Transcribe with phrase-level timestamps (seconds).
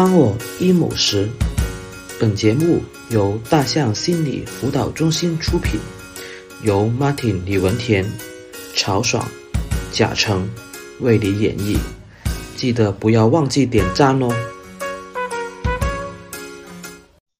[0.00, 1.28] 当我 emo 时，
[2.20, 5.80] 本节目由大象心理辅导中心出品，
[6.62, 8.08] 由 Martin 李文田、
[8.76, 9.28] 曹爽、
[9.90, 10.48] 贾成
[11.00, 11.76] 为你演绎。
[12.54, 14.32] 记得不要忘记点赞哦！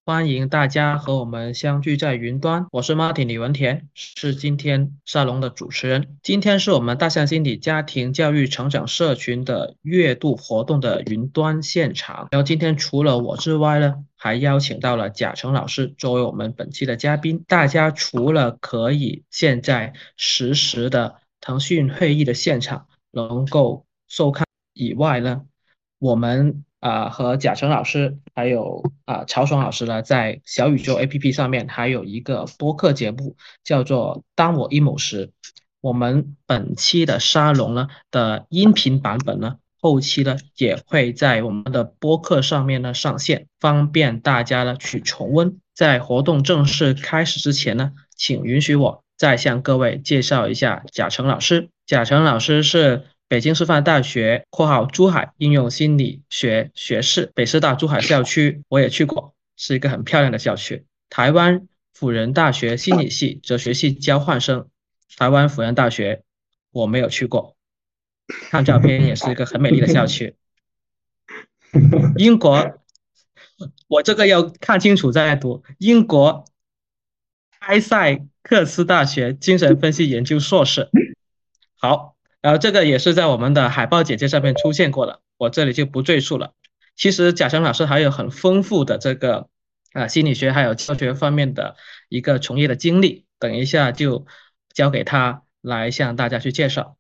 [0.09, 6.17] 欢迎大家和我们相聚在云端，我是 Martin 李文田，是今天沙龙的主持人。
[6.23, 12.29] 今天是我们大象心理家庭教育成长社群的月度活动的云端现场。
[12.31, 17.45] 然后今天除了我之外呢，还邀请到了贾成老师作为我们本期的嘉宾。
[17.47, 25.43] 大家除了可以现在实时的腾讯会议的现场能够收看以外呢，
[25.99, 26.65] 我们。
[26.81, 35.27] 啊，和贾成老师还有啊曹爽老师呢，在小宇宙 APP 上面还有一个播客节目，叫做《当我 emo 时》。
[35.81, 45.59] 我们本期的沙龙呢的音频版本呢，后期呢也会在我们的播客上面呢上线，方便大家呢去重温。
[45.75, 51.71] 在活动正式开始之前呢，请允许我再向各位介绍一下贾成老师。
[51.87, 53.07] 贾成老师是。
[53.29, 60.87] 北京师范大学（括号珠海应用心理学学士）北师大珠海校区，我也去过，是一个很漂亮的校区。
[61.11, 64.71] 台湾辅仁大学心理系哲学系交换生，
[65.19, 66.23] 台湾辅仁大学
[66.71, 67.55] 我没有去过，
[68.49, 70.35] 看照片也是一个很美丽的校区。
[72.17, 72.79] 英国，
[73.89, 75.63] 我这个要看清楚再读。
[75.77, 76.47] 英国
[77.59, 80.89] 埃塞克斯大学精神分析研究硕士。
[81.77, 82.15] 好。
[82.41, 86.55] 然后这个也是在我们的海报简介上面出现过了，我这里就不赘述了。
[86.95, 89.49] 其实贾成老师还有很丰富的这个
[89.93, 91.77] 啊心理学还有教学方面的
[92.09, 94.27] 一个从业的经历，等一下就
[94.73, 96.97] 交给他来向大家去介绍。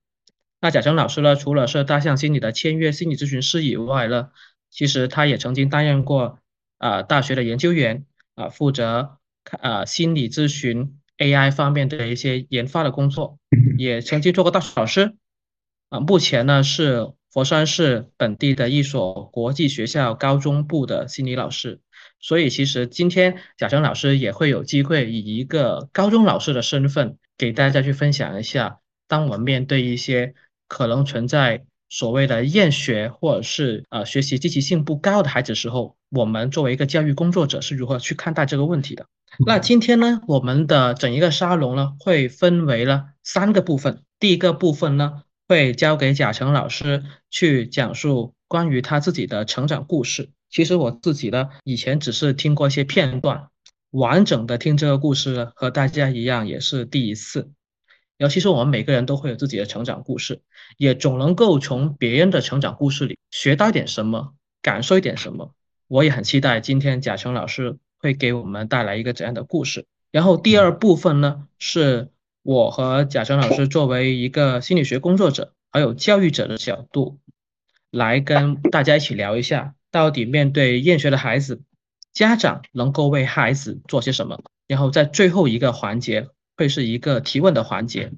[0.60, 4.30] 那贾成老师呢，除了是大象心理的签约心理咨询师以外呢，
[4.70, 6.40] 其实他也曾经担任过
[6.78, 9.18] 啊大学的研究员啊，负责
[9.60, 13.38] 啊心理咨询 AI 方面的一些研发的工作，
[13.76, 15.14] 也曾经做过大学老师。
[15.88, 21.80] 啊，目前呢是佛山市本地的一所国际学校高中部的心理老师，
[22.20, 30.34] 所以其实今天贾成老师也会有机会以一个高中老师的身份给大家去分享一下，当我们面对一些
[30.66, 39.06] 可能存在所谓的厌学或者是呃学习积极性不高的孩子时候，我们作为一个教育工作者是如何去看待这个问题的。
[39.46, 45.22] 那今天呢，我们的整一个沙龙呢会分为了三个部分，第一个部分呢。
[45.48, 50.28] 会交给贾成老师去讲述关于他自己的成长故事。
[50.50, 53.48] 其实我自己呢，以前只是听过一些片段，
[53.90, 57.50] 完整的听这个故事呢，和大家一样也是第一次。
[58.18, 60.42] 尤其是我们每个人都会有自己的成长故事，
[60.76, 65.54] 也总能够从别人的成长故事里学到一点什么，感受一点什么。
[65.86, 69.86] 我也很期待今天贾成老师会给我们带来一个怎样的故事。
[70.10, 72.10] 然后第二部分呢是。
[72.42, 77.18] 我和贾川老师作为一个心理学工作者，还有教育者的角度，
[77.90, 81.62] 来跟大家一起聊一下，到底面对厌学的孩子，
[82.12, 84.40] 家长能够为孩子做些什么？
[84.66, 88.12] 然后在最后一个环节会是一个提问的环节，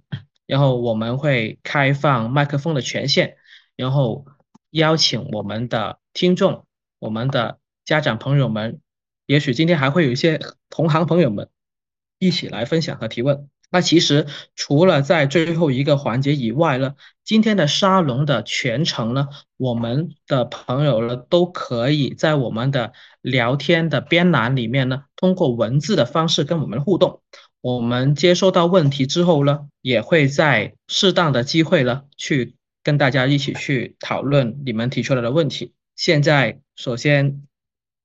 [0.47, 3.37] 然后我们会开放麦克风的权限，
[3.77, 4.27] 然后
[4.71, 6.67] 邀请我们的听众、
[6.99, 8.81] 我们的家长朋友们，
[9.27, 11.49] 也许今天还会有一些同行朋友们
[12.19, 13.49] 一起来分享和提问。
[13.71, 14.27] 那其实
[14.57, 16.95] 除了在最后一个环节以外呢，
[17.25, 27.23] 今天的沙龙的全程呢，我们的朋友呢都可以在我们的聊天的编栏里面呢，通过文字的方式跟我们互动。
[27.61, 35.75] 我们接收到问题之后呢，也会在适当的机会呢，去跟大家一起去讨论你们提出来的问题。
[35.95, 37.43] 现在首先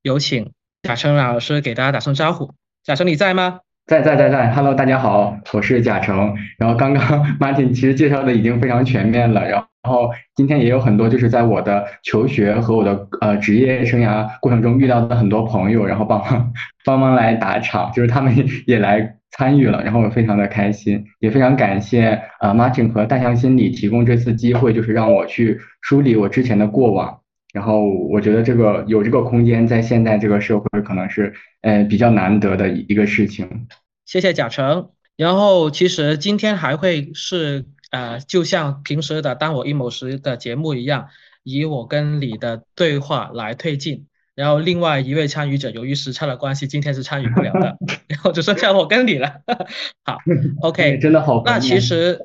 [0.03, 0.51] 有请
[0.83, 2.53] 贾成老师给大家打声招呼。
[2.83, 3.61] 贾成，你在吗？
[3.87, 6.33] 在在在在，Hello，大家好，我是贾成。
[6.57, 7.03] 然后刚刚
[7.37, 9.47] Martin 其实介绍的已经非常全面了。
[9.47, 16.51] 然后今天也有很多就是在我的求学和我的呃职业生涯过程中遇到的很多朋友，然后帮忙
[16.83, 18.33] 帮忙来打场，就是他们
[18.65, 27.19] 也来参与了，然后我非常的开心，也非常感谢呃 Martin 和大象心理提供这次机会，就是让我去梳理我之前的过往。
[27.55, 33.67] 然后我觉得这个有这个空间，在现在这个社会可能是呃比较难得的一个事情。
[34.03, 34.89] 谢谢贾成。
[35.15, 41.07] 然后其实今天还会是呃，就像平时的当我 emo 时的节目一样，
[41.43, 44.07] 以我跟你的对话来推进。
[44.35, 47.77] 然后另外一位参与者由于时差的关系，今天是参与不了的。
[48.09, 49.31] 然后只剩下我跟你了。
[50.03, 50.17] 好，
[50.59, 51.41] OK，真的好。
[51.45, 52.19] 那其实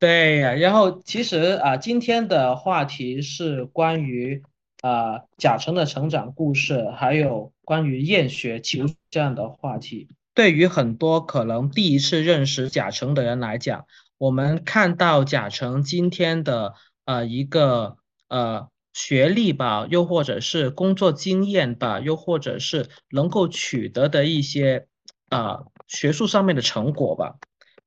[0.00, 0.54] 对呀。
[0.54, 4.42] 然后其实啊，今天的话题是关于。
[4.86, 10.08] 啊贾成的成长故事，还有关于厌学求这样的话题。
[10.32, 13.86] 对于很多可能第一次认识贾成的人来讲，
[14.18, 16.74] 我们看到贾成今天的
[17.04, 17.96] 呃一个
[18.28, 24.86] 呃学历吧，又或者是工作经验吧，又或者是能够取得的一些
[25.30, 27.36] 啊学术上面的成果吧，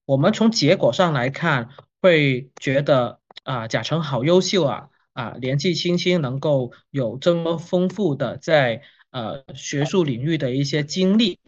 [0.06, 1.70] 我们从结果上来看，
[2.02, 4.90] 会觉得啊贾成好优秀啊
[5.22, 8.82] 啊年纪轻轻能够有这么丰富的在
[9.12, 11.40] 呃学术领域的一些经历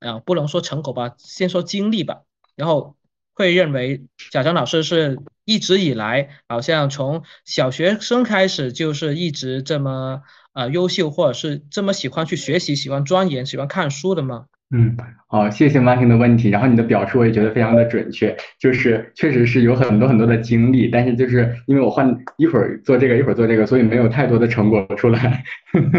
[0.00, 2.22] 啊，不能说成果吧，先说经历吧，
[2.56, 2.94] 然后。
[3.38, 10.22] 会认为贾成老师是一直以来好像从小学生开始就是一直这么
[10.54, 14.46] 呃优秀，或者是这么喜欢去学习、喜欢钻研、喜欢看书的吗？
[14.70, 16.50] 嗯，好，谢谢 Martin 的问题。
[16.50, 25.44] 然后你的表述我也觉得非常的准确，就是确实是有很多很多的经历，但是就是因为我换一会儿做这个，一会儿做这个，所以没有太多的成果出来。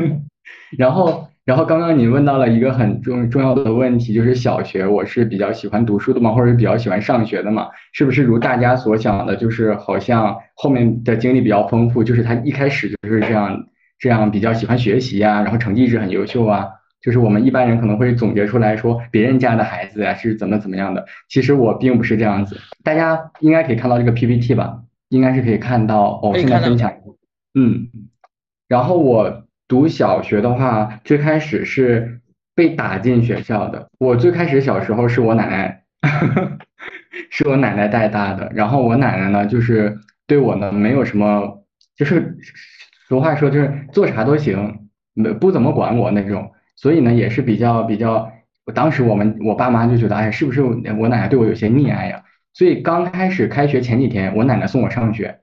[0.77, 1.27] 然后。
[1.45, 7.69] 然后刚刚你问到了一个很重重要的问题，就是小学我是比较喜欢读书的嘛，或者比较喜欢上学的嘛？
[7.91, 13.65] 是不是如大家所想的，就是好像后面的经历比较丰富，就是他一开始就是这样
[13.97, 16.67] 这样比较喜欢学习啊，然后成绩一直很优秀啊？
[17.01, 21.05] 就是我们一般人可能会总结出来说别人家的孩子呀是怎么怎么样的。
[21.27, 24.83] 其实我并不是这样子，大家应该可以看到这个 PPT 吧？
[25.09, 26.93] 应该是可以看到哦，现在分享，
[27.53, 27.89] 嗯，
[28.67, 29.45] 然后我。
[29.69, 32.21] 读小学的话，最开始是
[32.55, 33.87] 被打进学校的。
[33.99, 35.83] 我最开始小时候是我奶奶，
[37.29, 38.51] 是我奶奶带大的。
[38.55, 41.63] 然后我奶奶呢，就是对我呢没有什么，
[41.95, 42.35] 就是
[43.07, 46.51] 俗话说就是做啥都行，没不怎么管我那种。
[46.81, 48.31] 所以呢，也是比较比较。
[48.65, 52.23] 我当时我们我爸妈就觉得，哎，是不是我奶奶对我有些溺爱呀？
[52.53, 55.39] 所以刚开始开学前几天，我奶奶送我上学，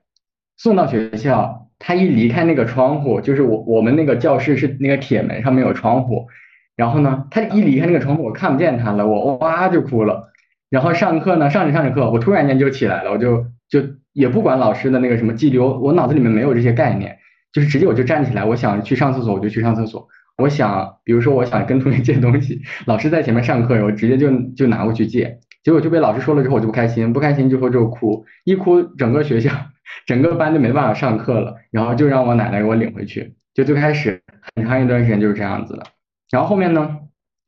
[0.57, 1.69] 送到学校。
[1.79, 6.27] 她一离开那个窗户，就是我我们那个教室是那个铁门上面有窗户，
[6.75, 10.31] 然后呢，他一离开那个窗户，我看不见他了，我哇就哭了。
[10.71, 13.79] 然后上课呢，上着上着课，我突然间就起来了，我就就
[14.11, 17.19] 也不管老师的那个什么纪律，我我脑子里面没有这些概念，
[17.53, 20.07] 就是直接我就站起来，我想去上厕所我就去上厕所，
[20.37, 29.51] 我想比如说我想跟同学借东西，老师在前面上课，我直接就就拿过去借，结果就被老师说了之后我就不开心，不开心之后就哭，一哭整个学校。
[30.05, 33.35] 整个班就没办法上课了，然后就让我奶奶给我领回去。
[33.53, 34.21] 就最开始
[34.53, 35.83] 很长一段时间就是这样子的。
[36.29, 36.97] 然后后面呢，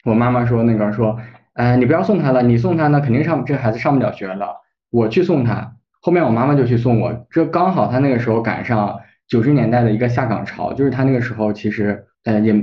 [0.06, 1.20] 我妈妈说那个说，
[1.54, 4.56] 呃，你不要送他了，你送他呢肯定上这孩子上不了学了。
[4.90, 5.76] 我去送他。
[6.02, 12.54] 后面我妈妈就去送我，这刚好他那个时候赶上九十年代的一个下岗潮，就是他那个时候其实呃也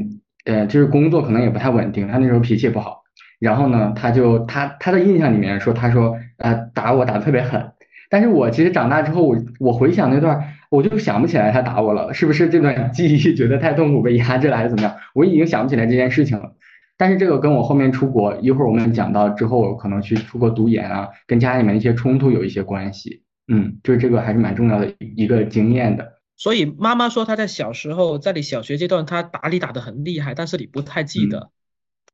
[0.46, 3.02] 呃就是工作可能也不太稳定，他那时候脾气也不好。
[3.38, 7.72] 然后呢，他就他他的印象里面说，他说呃打我打的特别狠。
[8.08, 14.94] 但是我其实长大之后，我我回想那段，我就想不起来他打我了，是不是这段记忆觉得太痛苦被压制了，还是怎么样？
[15.12, 16.52] 我已经想不起来这件事情了。
[16.96, 23.22] 但是这个跟我后面出国，一会儿我们讲到之后可能去出国读研啊，跟家里面一些冲突有一些关系。
[23.48, 26.15] 嗯，就是这个还是蛮重要的一个经验的。
[26.36, 31.50] 所以妈妈说她在小时候，在你小学阶段，她打你打得很厉害，但是你不太记得。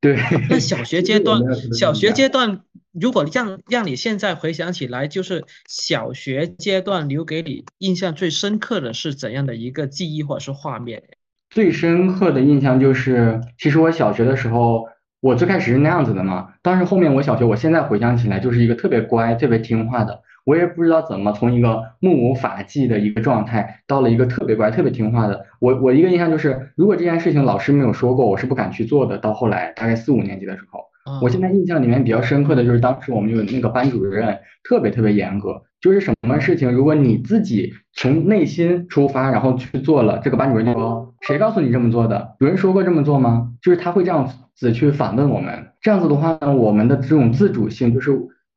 [0.01, 0.17] 对，
[0.49, 1.41] 那小学 阶段，
[1.79, 11.03] 小学阶段，如果让让你现在回想起来，就是小学阶段留给你印象最深刻的是怎样的一个记忆或者是画面？
[11.51, 14.89] 最深刻的印象就是，其实我小学的时候，
[15.21, 20.23] 我最开始是那样子的嘛，但是后面我小学，我现在回想起来，就是一个特别乖、特别听话的。
[20.45, 25.47] 我也不知道怎么从一个目无法纪的一个状态，到了一个特别乖、特别听话的。
[25.61, 29.19] 我我一个印象就是，如果这件事情老师没有说过，我是不敢去做的。
[29.19, 30.81] 到后来大概四五年级的时候，
[31.21, 42.35] 我现在印象里面比较深刻的就是当时我们有那个班主任特别特别严格，就是什么事情如果你自己从内心出发然后去做了，这个班主任就说谁告诉你这么做的？
[42.41, 43.53] 有人说过这么做吗？
[43.63, 45.69] 就是他会这样子去反问我们。
[45.81, 48.11] 这样子的话呢，我们的这种自主性就是。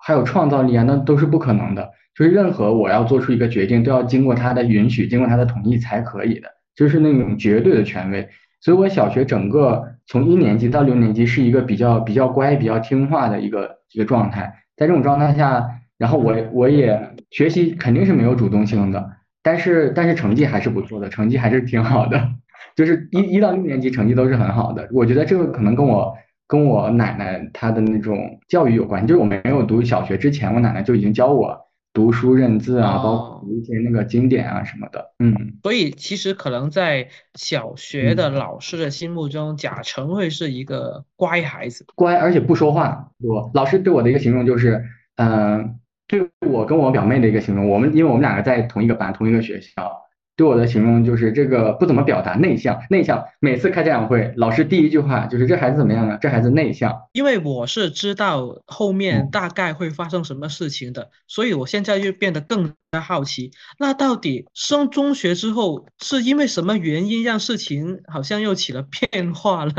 [0.06, 1.90] 还有创造力啊，那都是不可能的。
[2.14, 8.30] 就是任何我要做出一个决定，都要经过他的允许，经过他的同意才可以的，就是那种绝对的权威。
[8.62, 14.54] 所以我小学整个从一年级到六年级是一个比较比较乖、比较听话的一个一个状态。
[14.78, 19.10] 在这种状态下，然后我我也学习肯定是没有主动性的，
[19.42, 22.30] 但是但是成绩还是不错的，成绩还是挺好的。
[22.78, 24.88] 就是一一到六年级成绩都是很好的。
[24.92, 26.16] 我觉得这个可能跟我。
[26.48, 31.58] 跟我奶奶她的那种教育有关，就是我没有读小学之前，我奶奶就已经教我
[31.94, 35.14] 读书认字啊，包括读一些那个经典啊什么的。
[35.20, 43.12] 嗯，所以其实可能在小学的老师的心目中，贾成会是一个乖孩子，乖而且不说话。
[43.20, 44.84] 我老师对我的一个形容就是，
[45.16, 49.90] 嗯，对我跟我表妹的一个形容，我们因为我们两个在同一个班，同一个学校，
[50.36, 53.24] 对我的形容就是这个不怎么表达，内向，内向。
[53.40, 56.18] 每次开家长会，老师第一句话就是这孩子怎么样呢？
[56.20, 57.04] 这孩子内向。
[57.14, 63.52] 因为我是知道后面大概会发生什么事情的，所以我现在就变得更加好奇。
[63.80, 69.74] 那到底升中学之后是因为什么原因让事情好像又起了变化了？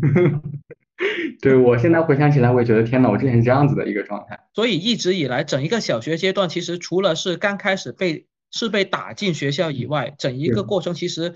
[1.42, 4.40] 对我现在回想起来，我也觉得天呐，我之前是这样子的一个状态。
[4.54, 11.34] 所以一直以来，整一个小学阶段，其实除了是刚开始被是被打进学校以外，整一个过程其实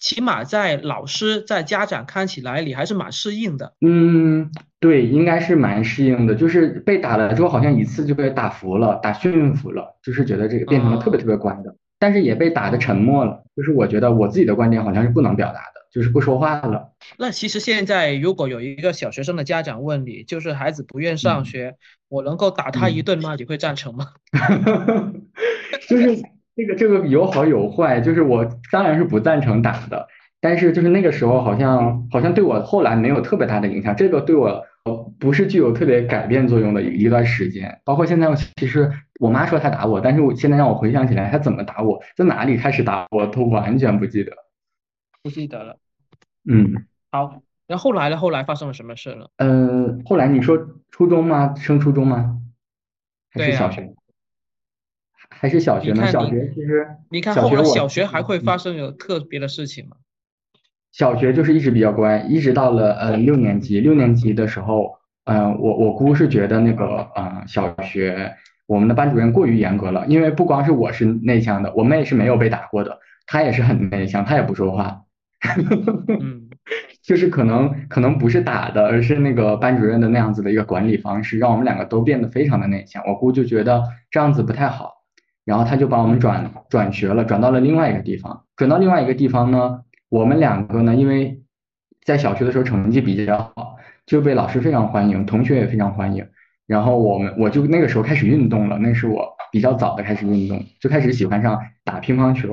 [0.00, 3.74] 起码在老师在家长看起来，你还是蛮适应的。
[3.80, 6.34] 嗯，对，应该是蛮适应的。
[6.34, 11.76] 就是被打了之后，好像一次就被打服了，打驯服了，就是觉得这个变成了特别特别乖的。
[12.00, 15.76] 但是也被打的沉默了，就是我觉得我自己的观点好像是不能表达的。
[15.92, 16.92] 就是不说话了。
[17.16, 21.76] 那其实现在如果有一个小学生的家长问你，就是孩子不愿上学，
[22.08, 23.34] 我能够打他一顿吗？
[23.38, 24.08] 你会赞成吗？
[25.88, 26.22] 就是
[26.56, 30.08] 这个这个有好有坏，就是我当然是不赞成打的，
[30.40, 34.64] 但是就是那个时候好像好像对我后来没有特别大的影响，这个对我
[35.20, 37.80] 不是具有特别改变作用的一段时间。
[37.84, 44.32] 包括现在，其实我妈说她打我，但是我现在让我回想起来，她怎么打我，在哪里开始打我，都完全不记得，
[45.22, 45.76] 不记得了。
[46.48, 48.16] 嗯，好，然后后来呢？
[48.16, 49.28] 后来发生了什么事了？
[49.36, 50.56] 呃，后来你说
[50.90, 51.54] 初中吗？
[51.56, 52.38] 升初中吗？
[53.30, 53.92] 还是小学？
[55.46, 56.04] 还是小学呢？
[56.08, 59.96] 小学其实，你看后来小学还会发生有特别的事情吗？
[60.90, 63.78] 小学就是一直比较乖，一直到了呃六年级。
[63.78, 68.34] 六年级的时候，嗯，我我姑是觉得那个呃小学
[68.66, 75.02] 我们的班主任过于严格了，因为不光是我是内向的，我妹是没有被打过的，她也是很内向，她也不说话。
[76.08, 76.48] 嗯，
[77.04, 83.00] 就是可能可能不是打的，而是那个班主任的那样子的一个管理方式，让我们两个都变得非常的内向。
[83.06, 84.95] 我姑就觉得这样子不太好，
[85.46, 88.44] 然后他就把我们转转学了，转到了另外一个地方。
[88.56, 91.40] 转到另外一个地方呢，我们两个呢，因为
[92.04, 96.26] 在小学的时候成绩比较好，就被老师非常欢迎，同学也非常欢迎。
[96.66, 102.48] 然后我们我就那个时候开始运动了，那是我比较早的开始运动，就开始喜欢上打乒乓球，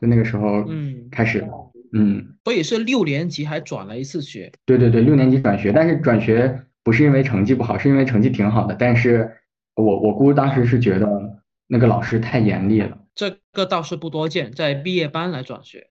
[0.00, 1.46] 就那个时候嗯开始。
[1.92, 4.52] 嗯，所以是六年级还转了一次学。
[4.66, 8.76] 对对对，六年级转学，但是转学不是因为成绩不好，是因为成绩挺好的。
[8.78, 9.30] 但是
[9.74, 11.37] 我我姑当时是觉得
[11.68, 12.98] 那个老师太严厉了。
[13.14, 15.86] 这个倒是不多见，在毕业班来转学。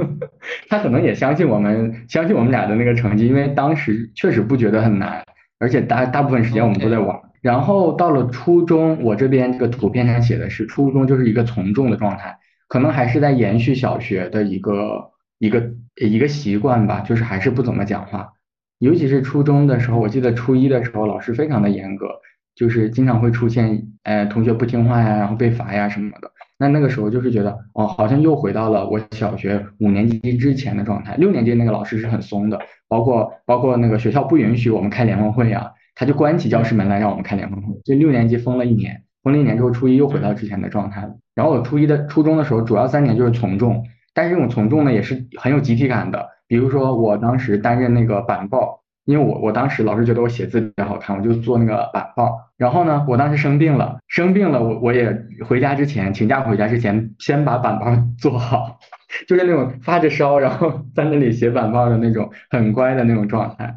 [0.68, 5.24] 他可能也相信我们，相信我们俩的那个成绩，因为当时确实不觉得很难，
[5.58, 7.18] 而且大大部分时间我们都在玩。
[7.40, 15.12] 然后到了初中，我这边这个图片上写的是初中就是一个从众的状态，可能还是在延续小学的一个。
[15.38, 18.32] 一个一个习惯吧，就是还是不怎么讲话，
[18.78, 22.06] 尤其是初中的时候，我记得初一的时候，老师非常的严格，
[22.54, 26.30] 就是经常会出现，呃，同学不听话呀，然后被罚呀什么的。
[26.56, 31.16] 那那个时候就是觉得，哦，好像又回到了我小学五年级之前的状态。
[31.16, 37.74] 六年级那个老师是很松的，包括包括那个学校不允许我们开联欢会呀，他就关起教室门来让我们开联欢会。
[37.84, 41.16] 就六年级封了一年，封了一年之后，初一又回到之前的状态了。
[41.34, 43.84] 然后我初一的初中的时候，主要三年就是从众。
[44.14, 46.28] 但是这种从众呢，也是很有集体感的。
[46.46, 52.40] 比如说，我当时担任那个板报，因为我我当时老师觉得我写字比较好看，我就做那个板报。
[52.56, 57.86] 然后呢，我当时生病了，生病了，我我也回家之前请假回家之前，先把板报
[58.18, 58.78] 做好，
[59.28, 63.74] 就是那种发着烧，然后在那里写板报的那种很乖的那种状态。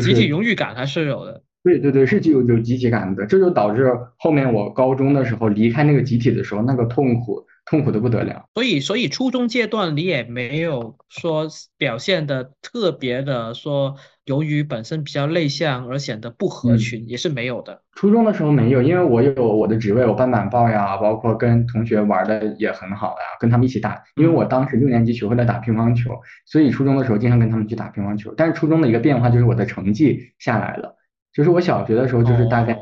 [0.00, 1.42] 集体荣誉感还是有的。
[1.62, 7.46] 对对对，是有有集体感的，这就导致后面我高中的时候离开那个集体的时候，那个痛苦。
[7.66, 11.46] 痛苦的不得了，所以所以初中阶段你也没有说
[11.78, 13.94] 表现的特别的说，
[14.30, 17.82] 由于本身比较内向而显得不合群，也是没有的。
[17.96, 24.00] 初中的时候没有，因为我有我的职位，我办板报呀，包括跟同学玩的也很好呀，跟他们一起打。
[24.14, 28.32] 因为我当时六年级学会了打乒乓球，所以初中的时候经常跟他们去打乒乓球。
[28.36, 30.94] 但是初中的一个变化就是我的成绩下来了，
[31.32, 32.78] 就是我小学的时候就是大概。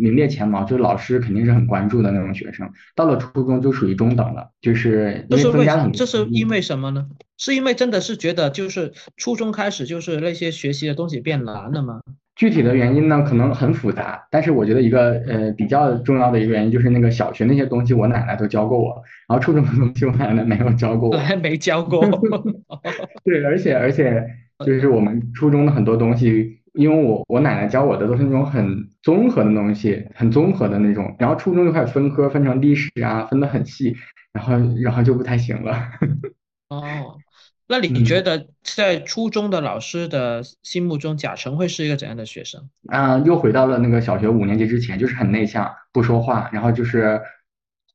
[0.00, 2.70] 名列前茅，就是老师肯定是很关注的那种学生。
[2.94, 7.06] 到了初中就属于中等了，就是因为增加很这是因为什么呢？
[7.38, 12.00] 是因为真的是觉得就是初中开始就是那些学习的东西变难了吗？
[12.36, 14.26] 具体的原因呢，可能很复杂。
[14.30, 22.02] 但是我觉得一个呃比较重要的一个原因就是那个小学那些东西我奶奶都教过我，然后初中的东西我奶奶没有教过我，还没教过。
[23.24, 24.26] 对，而且而且
[24.64, 26.59] 就是我们初中的很多东西。
[26.74, 33.96] 因为我我奶奶教我的都是那种很综合的东西，很综合的那种，然后初中就开始分科，分成历史啊，分得很细，
[34.32, 35.90] 然后然后就不太行了。
[36.68, 37.18] 哦，
[37.66, 42.68] 那你觉得在初中的老师的心目中，贾成会是一个怎样的学生？
[42.88, 47.20] 啊，又回到了那个小学五年级之前，就是很内向，不说话，然后就是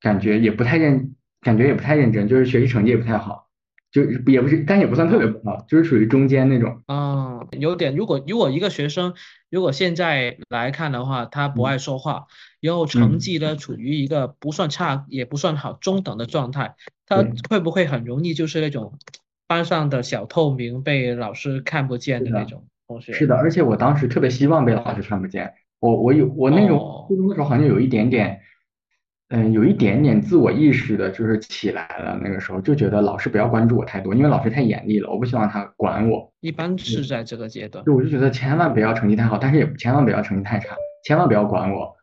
[0.02, 3.45] 感觉也不太认，感觉也不太认真，就是学习成绩也不太好，
[3.96, 6.82] 就也不是，但也不算特别不好，就是属于中间那种。
[6.88, 7.96] 啊，有点。
[7.96, 9.14] 如果如果一个学生
[9.50, 12.26] 如果现在来看的话，他不爱说话，
[12.60, 16.76] 然后成绩呢处于一个不算差也不算好中等的状态，
[17.06, 19.00] 他会不会很容易就是那种
[19.48, 23.14] 班上的小透明，被老师看不见的那种同学？
[23.14, 25.54] 是的，而且我当时特别希望被老师看不见。
[25.80, 28.42] 我我有我那种初中的时候好像有一点点。
[29.30, 32.20] 嗯，有一点点自我意识的，就是起来了。
[32.22, 36.32] 那个时候就觉得老师不要关注我太多，因为老师太严厉了，我不希望他管我。
[36.42, 41.96] 一般是在这个阶段，就我就觉得千万不要成绩太好，但是也千万不要成绩太差，千万不要管我，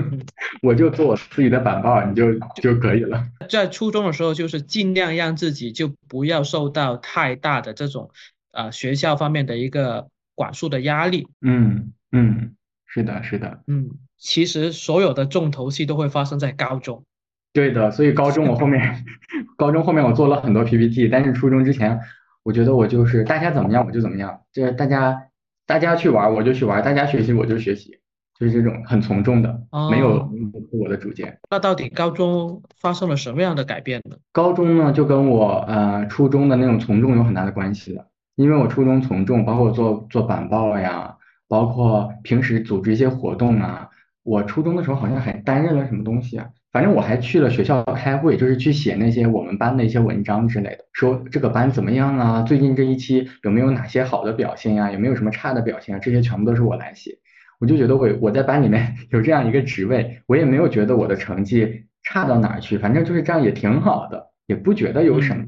[0.62, 3.22] 我就做我自己的板报，你就就可以了。
[3.50, 8.10] 在初中的时候，就是尽量让自己就不要受到太大的这种
[8.52, 11.28] 呃学校方面的一个管束的压力。
[11.42, 12.54] 嗯嗯，
[12.86, 13.90] 是的，是的，嗯。
[14.24, 17.04] 其实所有的重头戏都会发生在高中，
[17.52, 17.90] 对的。
[17.90, 19.04] 所以高中我后面，
[19.58, 22.00] 高中后面我做了很多 PPT，但是初中之前，
[22.42, 25.24] 我觉得我就是大家怎么样我就怎么样，就是大家
[25.66, 27.98] 大家去玩我就去玩，大家学习我就学习，
[28.40, 30.26] 就是这种很从众的，没有
[30.72, 31.38] 我的主见。
[31.50, 34.16] 那到底高中发生了什么样的改变呢？
[34.32, 41.14] 高中呢就跟我呃初中的那种从众有很大的关系的，因为我初中从众，包括做做板报呀，
[41.46, 43.90] 包括平时组织一些活动啊。
[44.24, 46.48] 我初中的时候好像还担任了什么东西啊？
[46.72, 52.42] 反正我还去了学校开会，就是去写那些我们班的一些文章之类的，说这个班怎么样啊？
[52.42, 54.90] 最近这一期有没有哪些好的表现呀？
[54.90, 55.98] 有没有什么差的表现啊？
[56.00, 57.18] 这些全部都是我来写。
[57.60, 65.44] 我就觉得我我在班里面 有这样一个职位，我也没有觉得我的成绩差到哪儿去，反正就是这样也挺好的，也不觉得有什么。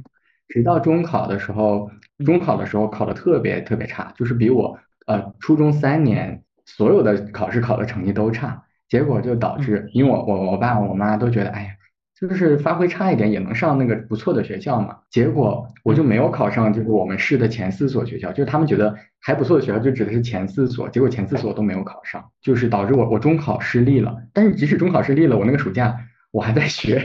[0.49, 1.90] 直到中考的时候，
[2.25, 8.62] 中考的时候考的特别特别差，就是比我呃初中三年所有的考试考的成绩都差。
[8.88, 11.69] 结果就导致，因为我我我爸我妈都觉得，哎呀，
[12.19, 14.97] 就是发挥差一点也能上那个不错的学校嘛。
[15.11, 24.17] 结果我就没有考上，就是我们市的前四所学校，就是他们觉得还不错的学校就指的是前四所，结果前四所都没有考上，就是导致我我中考失利了。
[24.32, 25.97] 但是即使中考失利了，我那个暑假
[26.30, 27.02] 我还在学，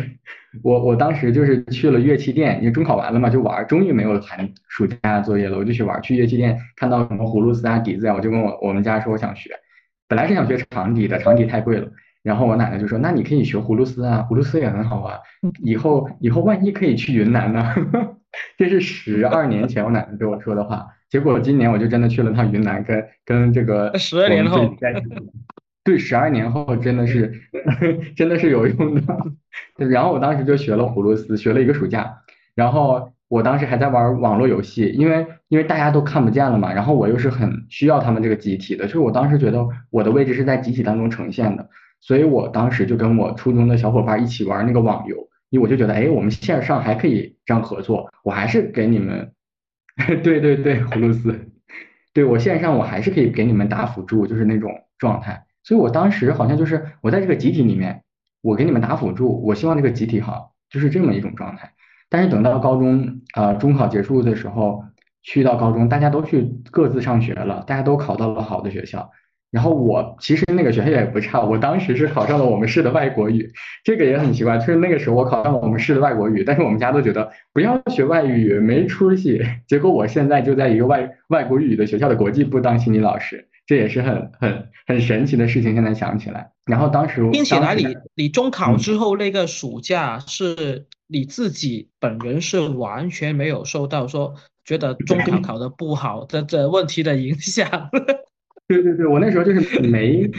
[0.64, 9.50] 我我当时就是去了乐器店，因为中考完了嘛就玩，终于没有寒暑假作业了，我就去玩，去乐器店看到什么葫芦丝啊、笛子啊，我就跟我我们家说我想学。
[10.12, 11.88] 本来是想学长笛的，长笛太贵了。
[12.22, 15.18] 然后我奶奶就说：“那你可以学葫芦丝啊，葫芦丝也很好啊。
[15.64, 17.74] 以后以后万一可以去云南呢？”
[18.60, 20.86] 这是十二年前我奶奶对我说的话。
[21.10, 24.76] 结果今年我就真的去了趟云南，跟跟这个十二年后，
[25.86, 27.34] 对，十二年后真的是
[28.18, 29.02] 真的是有用的。
[29.88, 32.18] 然后我当时就学了葫芦丝，学了一个暑假。
[32.54, 33.11] 然后。
[33.32, 41.70] 我当时还在玩网络游戏，因为因为大家都看不见了嘛，然后我又是很需要他们这个集体的，就是我当时觉得我的位置是在集体当中呈现的，
[42.02, 45.16] 所以我当时就跟我初中的小伙伴一起玩那个网游，
[45.50, 49.32] 因为我就觉得，哎，我们线上还可以这样合作，我还是给你们，
[50.22, 51.40] 对 对对，葫芦丝，
[52.14, 58.04] 对我线上我还是可以给你们打辅助，就是那种状态，所以我当时好像就是我在这个集体里面，
[58.42, 61.72] 我给你们打辅助，我希望这个集体好，就是这么一种状态。
[62.12, 64.84] 但是等到高中，呃，中考结束的时候，
[65.24, 69.10] 去到高中，大家都去各自上学了，大家都考到了好的学校。
[69.50, 73.50] 然后我其实那个学校也不差，我当时是考上了我们市的外国语，
[73.84, 79.42] 这个也很奇怪，就是那个时候我考上了我们市的外国语，但是我们家都觉得不要学外语，没出息。
[79.68, 85.74] 结果我现在就在一个外外国语的学校的国际部当心理老师，这也是很很很神奇的事情。
[85.74, 90.88] 现在想起来，然后当时并且来你你中考之后那个暑假是。
[91.14, 97.90] 你自己本人是完全没有受到说觉得中考考的不好的这问题的影响。
[98.70, 100.32] 对对对，我那时候就是没，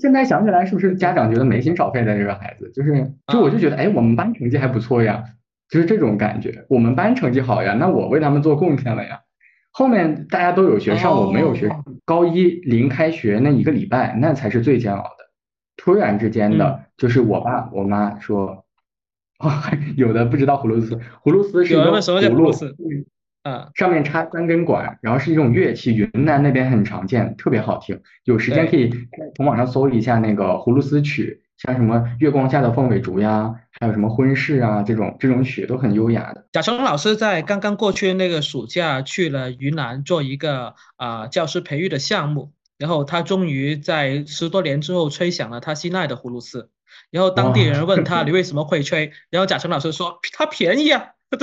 [0.00, 5.22] 现在想起来是不是家长觉得没心少费的这个孩子，就是就我就觉得哎，我们班成绩还不错呀，
[5.70, 9.20] 就是这种感觉，我们班成绩好呀，那我为他们做贡献了呀。
[9.70, 11.70] 后面大家都有学上，我没有学。
[12.04, 15.19] 高一临开学那一个礼拜，那才是最煎熬的。
[15.80, 18.64] 突然之间的，就是我爸我妈说。
[19.96, 22.76] 有的不知道葫芦丝，葫芦丝是一个葫芦丝，
[23.42, 28.02] 嗯，上面插三根管，然后是一种乐器，云南那边很常见，特别好听。
[28.24, 28.92] 有时间可以
[29.34, 36.44] 从网上搜一下那个葫芦丝曲，像什么《月光下的凤尾竹》呀，还有什么《婚事》啊，这种这种曲都很优雅的。
[36.52, 46.70] 贾成老师在刚刚过去那个暑假去了云南做一个啊教师培育的项目，然后他终于在十多年之后吹响了他心爱的葫芦丝。
[47.10, 49.12] 然后当地人问他 你为什么会吹？
[49.30, 51.10] 然后贾成老师说他便宜啊。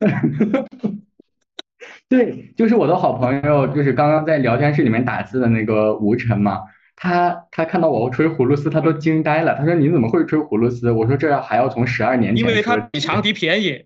[2.08, 6.62] 对，就是我的好朋友，就是刚刚在聊天室里面打字的那个吴晨嘛。
[6.96, 9.54] 他他看到我吹葫芦丝，他都惊呆了。
[9.56, 13.84] 他说：“你怎么会吹葫芦丝？”我说：“这还要从十二年前。”因为它比长笛便宜。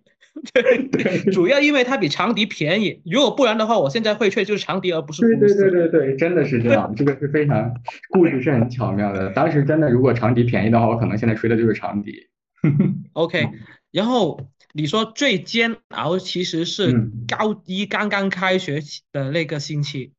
[0.52, 3.02] 对对， 主要因为它比长笛便宜。
[3.04, 5.22] 如果不然的话，我现在会吹就是长笛，而不是。
[5.22, 6.92] 对对对对对，真的是这样。
[6.96, 7.74] 这个是非常
[8.10, 9.30] 故事是很巧妙的。
[9.30, 12.28] 当时真的，如果长笛便宜的话，我可能现在吹的就是长笛。
[13.12, 13.48] OK，
[13.90, 18.80] 然后你说最煎熬其实是高一刚刚开学
[19.12, 20.12] 的那个星期。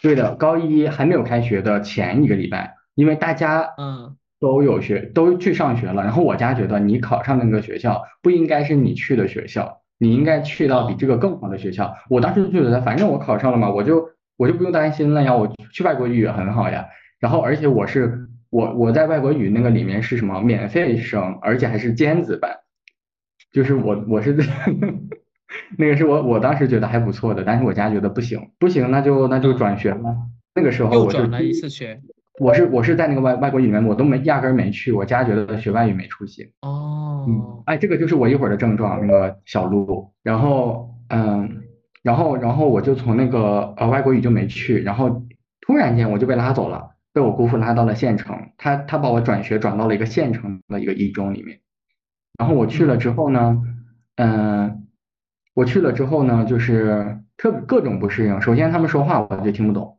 [0.00, 11.94] 对的，高一还没有开学的前一个礼拜，因为大家嗯都有学都去上学了，然后我家觉得你考上那个学校不应该是你去的学校，你应该去到比这个更好的学校。
[12.10, 16.86] 我当时就觉得，反正我考上了嘛，我就我就不用担心了呀，我去外国语也很好呀。
[17.18, 22.50] 然后而且我是我我在外国语那个里面是什么免费生，而且还是尖子班，
[23.50, 24.36] 就是我我是。
[25.78, 30.16] 那个是我我当时觉得还不错的，但是我家觉得不行，不行那就那就转学了。
[30.54, 32.00] 那个时候我就转了一次学，
[32.40, 36.50] 我是我是在那个外外国语里面我都没压根儿没去，我家觉得学外语没出息。
[36.62, 40.10] 哦，嗯，哎，这个就是我一会儿的症状，那个小鹿。
[40.22, 41.62] 然后嗯，
[42.02, 45.22] 然后然后我就从那个呃外国语就没去，然后
[45.60, 51.60] 突然间我就被拉走了，被我姑父拉到了县城，他他把我转学转到了一个县城的一个一中里面。
[52.38, 53.62] 然后我去了之后呢，
[54.16, 54.80] 嗯。
[55.56, 58.40] 我去了之后呢，就是特各种不适应。
[58.40, 59.98] 首先，他们说话我就听不懂，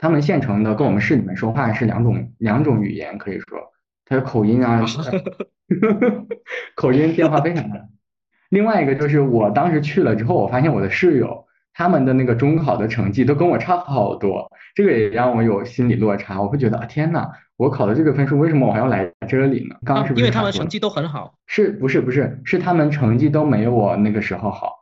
[0.00, 3.58] 他们县城的跟我们市里面说话是两种两种语言，可以说，
[4.06, 4.82] 他的口音啊，
[6.74, 7.76] 口音变化非常大。
[8.48, 16.40] 另外一个就是我当时去了之后，我发现我的室友他们的那个中考的成绩都跟我差好多，这个也让我有心理落差。
[16.40, 19.76] 我会觉得啊，天呐，我考的这个分数，为什么我还要来这里呢？
[19.84, 20.24] 刚是不是？
[20.24, 21.34] 因为他们成绩都很好。
[21.46, 22.40] 是不是不是？
[22.44, 24.79] 是他们成绩都没有我那个时候好。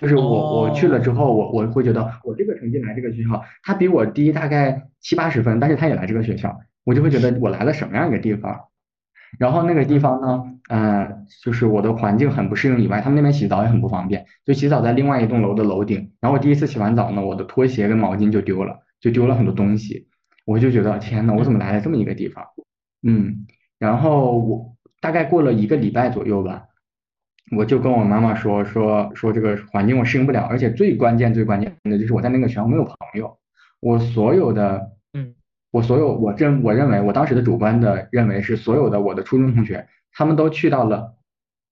[0.00, 8.58] 就是我我去了之后，我我会觉得我这个成绩来这个学校，他比我低大概七八十分，但是他也来这个学校，我就会觉得我来了什么样一个地方。
[9.38, 16.10] 然后那个地方呢，嗯，就是我的环境很不适应以外，他们那边洗澡也很不方便，就洗澡在另外一栋楼的楼顶。
[16.20, 20.08] 然后我第一次洗完澡呢，我的拖鞋跟毛巾就丢了，就丢了很多东西。
[20.46, 22.44] 我就觉得天呐，我怎么来了这么一个地方？
[23.06, 23.46] 嗯，
[23.78, 26.64] 然后我大概过了一个礼拜左右吧。
[27.56, 33.36] 我就跟我妈妈说说说这个环境我适应不了，而且最关键最关键的就是我在那个学校没有朋友，
[33.80, 35.34] 我所有的嗯，
[35.70, 41.14] 我所有我认我认为我当时的主观的认为是所有的我的初中同学他们都去到了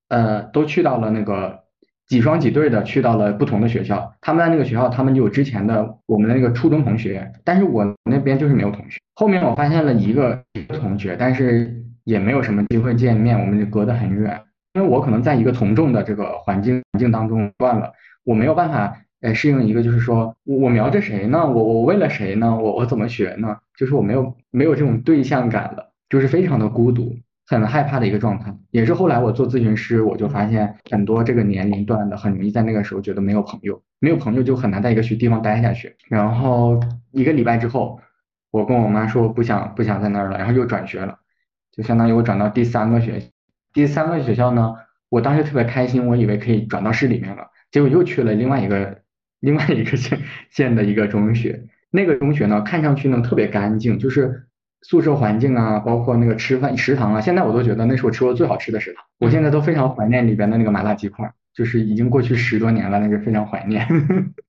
[0.08, 1.60] 呃都去到了那个
[2.08, 8.98] 几双几对的去到了不同的学校，他们在那个学校他们就有之前的我们的那个初中同学，但是我那边就是没有同学。
[9.14, 14.40] 后面我发现了一个同学，但是也没有什么机会见面，我们就隔得很远。
[14.74, 17.92] 因为我可能在一个从众的这个环境环境当中断了，
[18.24, 21.46] 我没有办法呃适应一个就是说我我瞄着谁呢？
[21.46, 22.54] 我我为了谁呢？
[22.56, 23.56] 我我怎么学呢？
[23.76, 28.54] 就是我没有没有这种对象感了，就是非常的孤独，很害怕的一个状态。
[28.70, 35.96] 也是后来我做咨询师，我就发现很多这个年龄段的很容易在那个时候觉得没有朋友，没有朋友就很难在一个学地方待下去。
[36.08, 36.78] 然后
[37.10, 37.98] 一个礼拜之后，
[38.50, 41.18] 我跟我妈说我不想不想在那儿了，然后又转学了，
[41.72, 43.30] 就相当于我转到第三个学。
[43.72, 44.74] 第三个学校呢，
[45.08, 49.02] 我当时特别开心，我以为可以转到市里面了，结果又去了另外一个
[49.40, 51.64] 另外一个县县的一个中学。
[51.90, 54.46] 那个中学呢，看上去呢特别干净，就是
[54.82, 59.04] 宿舍环境啊，包括那个吃饭食堂啊，现在我都觉得那是我吃过最好吃的食堂。
[59.18, 63.86] 我现在都非常怀念里边的那个麻辣鸡块，就是已经过去十多年了，那个非常怀念。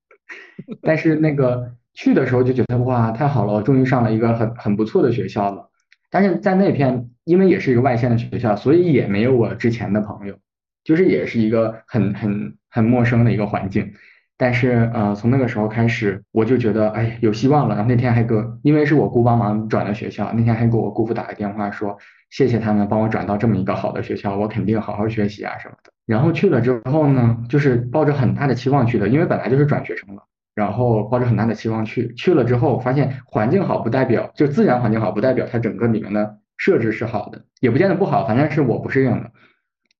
[0.81, 5.69] 但是那个去的时候就觉得哇，太好了，我终于上了一个很很不错的学校了。
[6.11, 10.39] 但是在那片，因为也是一个外县的学校，所以也没有我之前的朋友，
[10.83, 13.93] 就是也是一个很很很陌生的一个环境。
[14.35, 17.75] 但是呃，从那个时候开始，我就觉得哎有希望了。
[17.75, 21.99] 然后那天还给，因为是我姑帮忙转的学校，那天还给我姑父打个电话说
[22.31, 25.91] 谢谢他们帮我转到这么一个好的学校，我肯定好好学习啊什么的。
[26.07, 30.23] 然后去了之后呢，就是抱着很大的期望去的，因为本来就是转学生了。
[30.55, 39.31] 然后抱着很大的期望去，去了之后发现环境好不代表就自然环境好不代表它整个里面的设置是好的，也不见得不好，反正是我不适应的。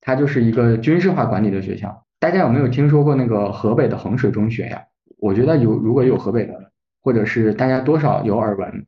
[0.02, 2.06] 它就是一个军事化管理的学校。
[2.20, 4.84] 大家有没有听说过那个河北的衡水中学呀？
[5.18, 8.86] 我觉得有，如果有河北的，或者是大家多少有耳闻，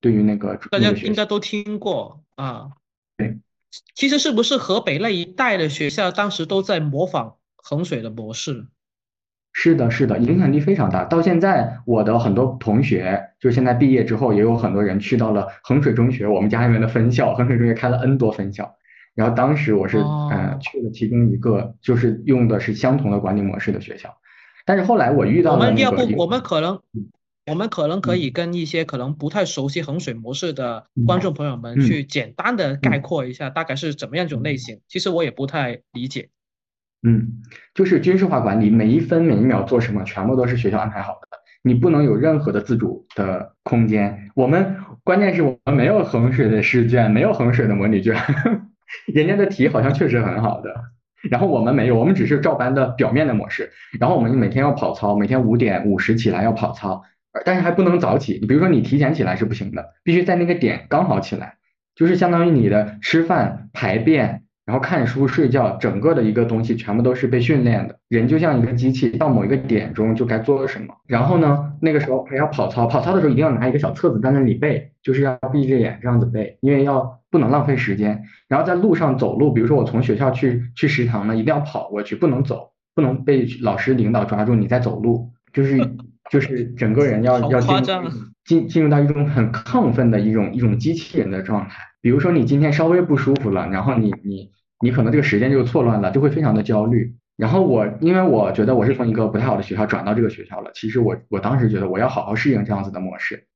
[0.00, 2.70] 对于那个大家应该都听过啊。
[3.16, 3.38] 对，
[3.94, 8.66] 其实是不是河北那一带的学校当时都在模仿衡水的模式？
[9.52, 11.04] 是的，是的，影响力非常大。
[11.04, 17.34] 到现在，我的很多同学，就是现在毕业之后，也有很多人去到了衡水中学，我们家里面的分校。
[17.34, 18.76] 衡水中学开了 N 多分校，
[19.14, 24.16] 然后当时我是嗯去了其中一个，就是用的是相同的管理模式的学校。
[24.64, 26.80] 但是后来我遇到了我们要不，我们可能
[27.46, 34.80] 我们可能可以跟一些可能不太熟悉衡水模式的观众朋友们嗯去简单的概括一下，大概是怎么样一种类型。
[34.86, 36.28] 其实我也不太理解。
[37.02, 37.40] 嗯，
[37.74, 44.30] 就是军事化管理，每一分每一秒做什么，全部都是学校安排好的，你不能有任何的自主的空间。
[44.34, 48.14] 我们关键是我们没有衡水的试卷，没有衡水的模拟卷，
[49.14, 50.74] 人家的题好像确实很好的，
[51.30, 53.70] 然后我们没有，我们只是照搬的表面的模式。
[53.98, 57.02] 然后我们每天要跑操，每天五点五十起来要跑操，
[57.46, 58.38] 但是还不能早起。
[58.42, 61.54] 你比如说你提前起来是不行的，必须在那个点刚好起来，
[61.94, 64.42] 就是相当于你的吃饭、排便。
[64.66, 67.98] 然后看书、睡觉，整个的一个东西全部都是被训练的。
[68.08, 70.94] 人就像一个机器，到某一个点中就该做什么。
[71.06, 78.22] 然后呢，那个时候还要跑操，跑操的时候一定要拿一个小册子在那里背，就是要闭着眼这样子背，因为要不能浪费时间。
[78.48, 85.78] 然后在路上走路，比如说我从学校去去食堂呢，一定要跑过去，不能走，不能被老师领导抓住你在走路，就是
[86.30, 88.12] 就是整个人要要进入夸张啊
[88.50, 91.76] 进进入到一种很亢奋的一种一种机器人的状态。
[92.00, 97.14] 比如说你今天稍微不舒服了，然后你你你可能这个时间就错乱了，就会非常的焦虑。
[97.36, 103.46] 然后我因为我觉得我是从一个不太好的学校转到这个学校了，其实我我当时觉得我要好好适应这样子的模式，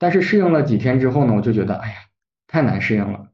[0.00, 1.94] 但是适应了几天之后呢，我就觉得哎呀
[2.48, 3.28] 太难适应了。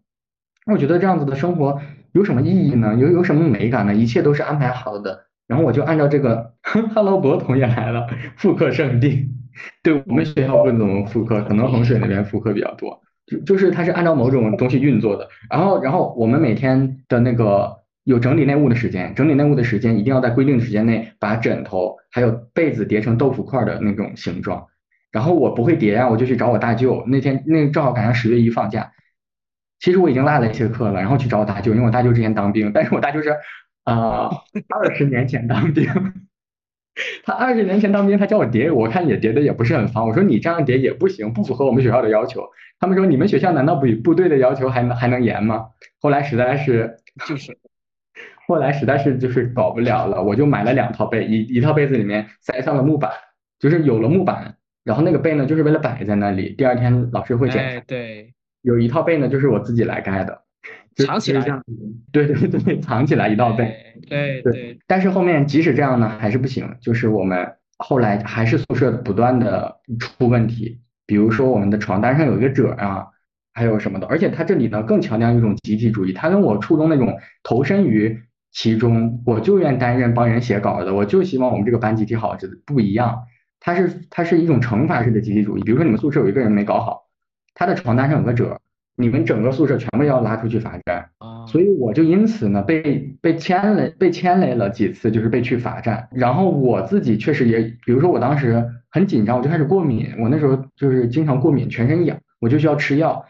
[0.67, 1.81] 那我觉得这样子的生活
[2.13, 2.95] 有什么意义呢？
[2.97, 3.95] 有有什么美感呢？
[3.95, 6.53] 一切都是安排好的，然后我就按照这个，
[6.95, 9.31] Hello 博同也来了，复刻圣地。
[9.83, 13.01] 对我们学校不怎么复课，可能衡水那边复课比较多。
[13.27, 24.67] 就就是它是按照某种东西运作的，然后然后我们每天的那个有整理内务的时间，整理内务的时间一定要在规定的时间内把枕头还有被子叠成豆腐块的那种形状。
[25.13, 27.05] 然后我不会叠啊，我就去找我大舅。
[27.07, 28.93] 那天那正好赶上十月一放假，
[29.79, 33.35] 其实我已经落了一些课了，然后去找我大舅，因为我大舅之前当兵，但是我大舅是
[33.85, 34.31] 呃
[34.69, 35.87] 二十年前当兵。
[37.25, 40.07] 他二十年前当兵，他叫我叠，我看也叠的也不是很方。
[40.07, 42.45] 我说你这样叠也不行，不符合我们学校的要求。
[42.81, 45.67] 他们说你们学校难道比部队的要求还能还能严吗？
[46.01, 47.57] 后来实在是， 就是，
[48.47, 53.11] 后来实在是就是搞不了了，我就买了两套被，一一套被子里面塞上了木板，
[53.59, 57.77] 就是有了木板，然后那个被呢就是为了摆在那里，第二天老师会检查。
[57.79, 58.33] 哎，对，
[58.63, 60.41] 有一套被呢就是我自己来盖的，就
[61.07, 61.63] 藏起来这样。
[62.13, 63.65] 对对对，藏起来一道被。
[63.65, 73.09] 哎对对对，但是后面即使这样呢，还是不行，就是我们后来还是宿舍不断的出问题，比如说我们的床单上有一个褶啊，
[73.53, 78.19] 还有什么的，而且他这里呢更强调一种集体主义，他跟我初中那种投身于
[78.51, 83.25] 其中，我就愿担任帮人写稿的，我就希望我们这个班集体好，这不一样，
[83.61, 87.09] 它是它是一种惩罚式的集体主义，比如说你们宿舍有一个人没搞好，
[87.55, 88.59] 他的床单上有个褶，
[88.99, 91.09] 你们整个宿舍全部要拉出去罚站。
[91.19, 96.09] 啊，所以我就因此呢被被牵累被牵累了几次，就是被去罚站。
[96.11, 103.25] 然后我自己确实也，比如说我当时很紧张，我就开始过敏，我那时候就是经常过敏，全身痒，我就需要吃药。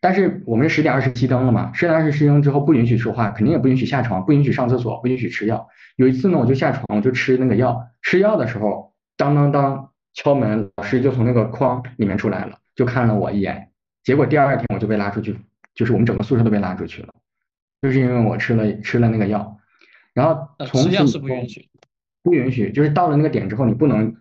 [0.00, 5.66] 但是我们十点二十熄灯了嘛，十点二十熄灯之后不允许说话，肯定也不允许下床，不允许上厕所，不允许吃药。
[5.96, 13.68] 有一次呢，我就下床，我就吃那个药，吃药的时候，当当当敲门，老师就从那个框里面出来了，就看了我一眼。
[14.04, 15.36] 结果第二天我就被拉出去，
[15.74, 17.08] 就是我们整个宿舍都被拉出去了。
[17.82, 19.58] 就是因为我吃了吃了那个药，
[20.14, 21.68] 然后呃从此是不允许，
[22.22, 24.16] 不允许，就是到了那个点之后，你不能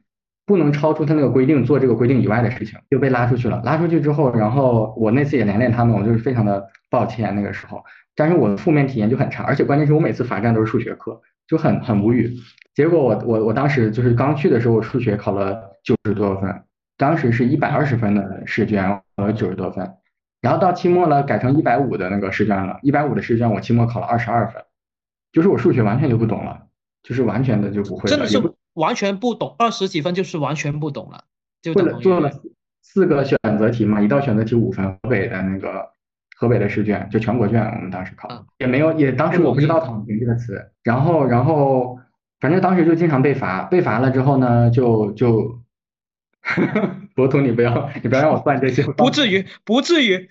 [0.45, 3.61] 不能超出他那个规定做这个规定以外的事情，就被拉出去了。
[3.63, 7.83] 拉出去之后，然后我那次也连累他们，我就是非常的抱歉那个时候，
[8.15, 12.33] 但是我的负面体验就很差，而且关键是我每次罚站都是数学课，就很很无语。
[12.73, 16.63] 结果我我我当时就是刚去的时候，我数学考了九十多分，
[16.97, 19.95] 当时是一百二十分的试卷，考了九十多分。
[20.41, 24.63] 然后到期末了，改成一百五的那个试卷了，一百五的试卷我期末考了二十二分，
[25.31, 26.63] 就是我数学完全就不懂了，
[27.01, 28.41] 就是完全的就不会了，真的是
[28.73, 31.23] 完全不懂，二十几分就是完全不懂了，
[31.61, 32.31] 就做了做了
[32.81, 35.89] 四个选择题嘛，一道选择题五分，河北的那个
[36.35, 38.45] 河北的试卷就全国卷，我们当时考嗯。
[38.57, 41.99] 也没有，也当时我不知道躺平这个词，然后然后
[42.41, 45.61] 反正当时就经常被罚，被罚了之后呢，就就，
[47.15, 50.27] 博图你不要你不要让我算这些， 不至于不至于，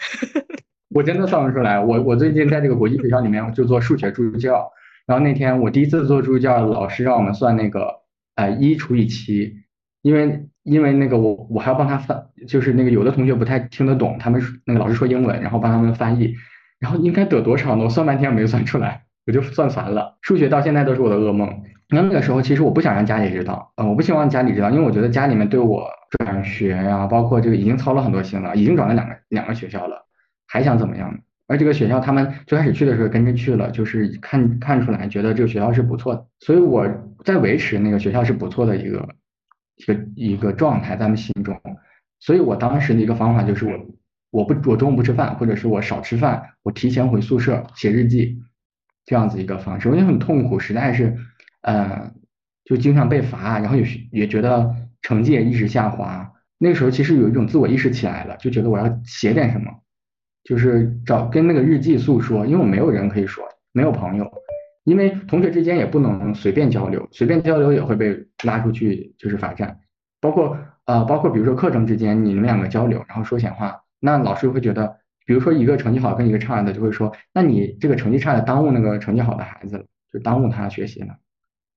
[0.91, 1.81] 我真的算不出来。
[1.81, 4.71] 我我最近在这个国际学校里面就做数学助教，
[5.07, 8.01] 然后那天我第一次做助教，老师让我们算那个
[8.37, 9.57] 呃一除以七，
[10.03, 16.35] 因为因为那个我我还要帮他翻，就是那个有的同学不太听得懂，他们那个老师说英文，然后帮他们翻译，
[16.79, 17.85] 然后应该得多少呢？
[17.85, 20.19] 我算半天没算出来，我就算烦了。
[20.21, 21.63] 数学到现在都是我的噩梦。
[21.89, 25.87] 那那个时候其实我不想让家里知道，呃，我不希望家里知道，因为我觉得家里面对我
[26.19, 30.07] 转学呀、包括这个已经操了很多心了，已经转了两个两个学校了。
[30.47, 31.21] 还想怎么样？
[31.49, 36.87] 而这个学校他们最开始去的时候跟着去了，就是看看出来觉得这个学校是不错的，所以我
[37.25, 39.09] 在维持那个学校是不错的一个
[39.77, 41.59] 一个一个状态在他们心中。
[42.21, 43.79] 所以我当时的一个方法就是我
[44.31, 48.41] 我不我中午不吃饭，或者是我少吃饭，我提前回宿舍写日记，
[49.05, 49.89] 这样子一个方式。
[49.89, 51.17] 我也很痛苦，实在是，
[51.63, 52.13] 呃，
[52.65, 56.33] 就经常被罚，然后也也觉得成绩也一直下滑。
[56.59, 59.71] 那个时候其实有一种自我意识起来了，就觉得我要写点什么，
[60.45, 64.31] 就是找跟那个日记诉说，因为我没有人可以说，没有朋友，
[64.85, 69.79] 因为同学之间也不能随便交流，随便交流也会被拉出去就是罚站，
[70.21, 70.57] 包括。
[70.85, 81.15] 呃，包括比如说课程之间你们两个交流，然后说闲话，那老师会觉得，比如说一个成绩好跟一个差的，就会说，那你这个成绩差的耽误那个成绩好的孩子了，就耽误他学习了，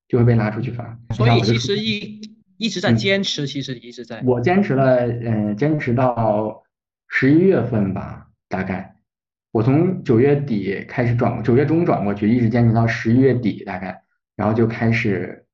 [0.08, 0.98] 就会被拉出去罚。
[1.12, 2.20] 所以其实一
[2.58, 4.22] 一直在坚持，其实一直在。
[4.26, 6.64] 我坚持了，嗯，坚持到
[7.08, 8.96] 十一月份吧，大概。
[9.52, 14.04] 我从九月底开始转，九月中转过去，一直坚持到十一月底大概，
[14.36, 15.46] 然后就开始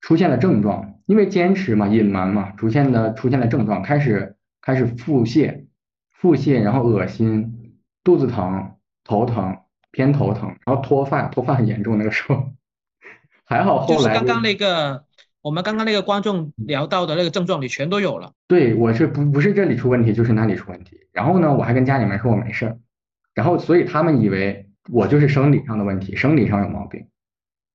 [0.00, 0.90] 出现了症状。
[1.06, 5.66] 因为坚持嘛，隐瞒嘛，逐渐的出现了症状，开始开始腹泻，
[6.10, 9.58] 腹泻，然后恶心，肚子疼，头疼，
[9.90, 12.54] 偏头疼，然后脱发，脱发很严重那个时候，
[13.44, 15.04] 还好后来就是刚刚那个
[15.44, 18.32] 我们刚刚那个观众聊到的那个症状，你全都有了。
[18.48, 21.00] 对，我是不不是这里出问题，就是那里出问题。
[21.12, 22.78] 然后呢，我还跟家里面说我没事儿，
[23.34, 27.08] 然后所以他们以为我就是生理上的问题，生理上有毛病。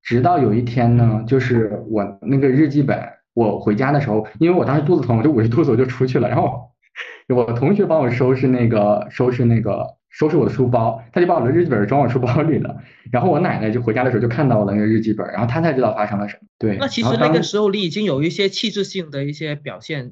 [0.02, 3.08] 直到有一天呢，就是我那个日记本。
[3.36, 6.28] 我回家的时候，因为我当时肚子疼，我就捂着肚子我就出去了。
[6.28, 6.72] 然后
[7.30, 9.86] 我同学帮我收拾那个收拾那个
[10.20, 12.76] 收拾我的书包，他就把我的日记本装我书包里了。
[13.10, 16.48] 然后我奶奶就回家的时候就看到了那个日记本，然后她才知道发生了什么。
[16.58, 20.12] 对，那其实那个时候你已经有一些气质性的一些表现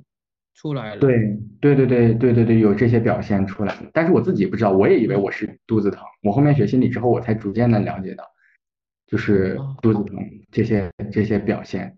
[0.55, 1.01] 出来了。
[1.01, 6.01] 对对对对对对对，有这些表现出来，但是我自己不知道，我也以为我是肚子疼。
[6.23, 8.23] 我后面学心理之后，我才逐渐的了解到，
[9.07, 10.17] 就是肚子疼
[10.53, 11.97] 这些这些表现。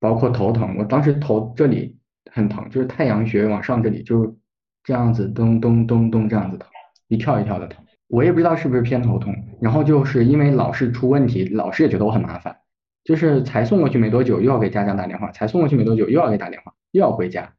[0.00, 1.96] 包括头疼，我当时头这里
[2.32, 4.36] 很疼，就是太阳穴往上这里就
[4.82, 6.68] 这样子咚咚咚咚这样子疼，
[7.08, 7.84] 一跳一跳的疼。
[8.08, 12.56] 我也不知道是不是偏头痛，然后就是因为老是出问题，老师也觉得我很麻烦，
[13.02, 17.54] 就是才送过去没多久又要给家长打电话，才送过去没多久又要给打电话，又要回家，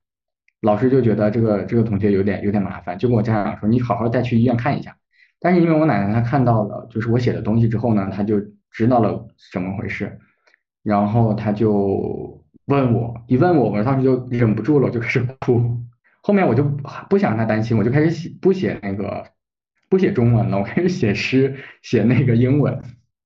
[0.61, 4.95] 老师就觉得这个这个同学有点有点麻烦，就跟我家长说你好好带去医院看一下。
[5.39, 8.39] 但是因为我奶奶她看到了就是我写的东西之后呢，她就
[8.71, 10.19] 知道了怎么回事。
[10.83, 15.79] 然后她就问我，一问我，我当时就忍不住了，我就开始哭。
[16.21, 16.63] 后面我就
[17.09, 19.25] 不想让他担心，我就开始写，不写那个，
[19.95, 22.77] 不写中文了，我开始写诗，写那个英文，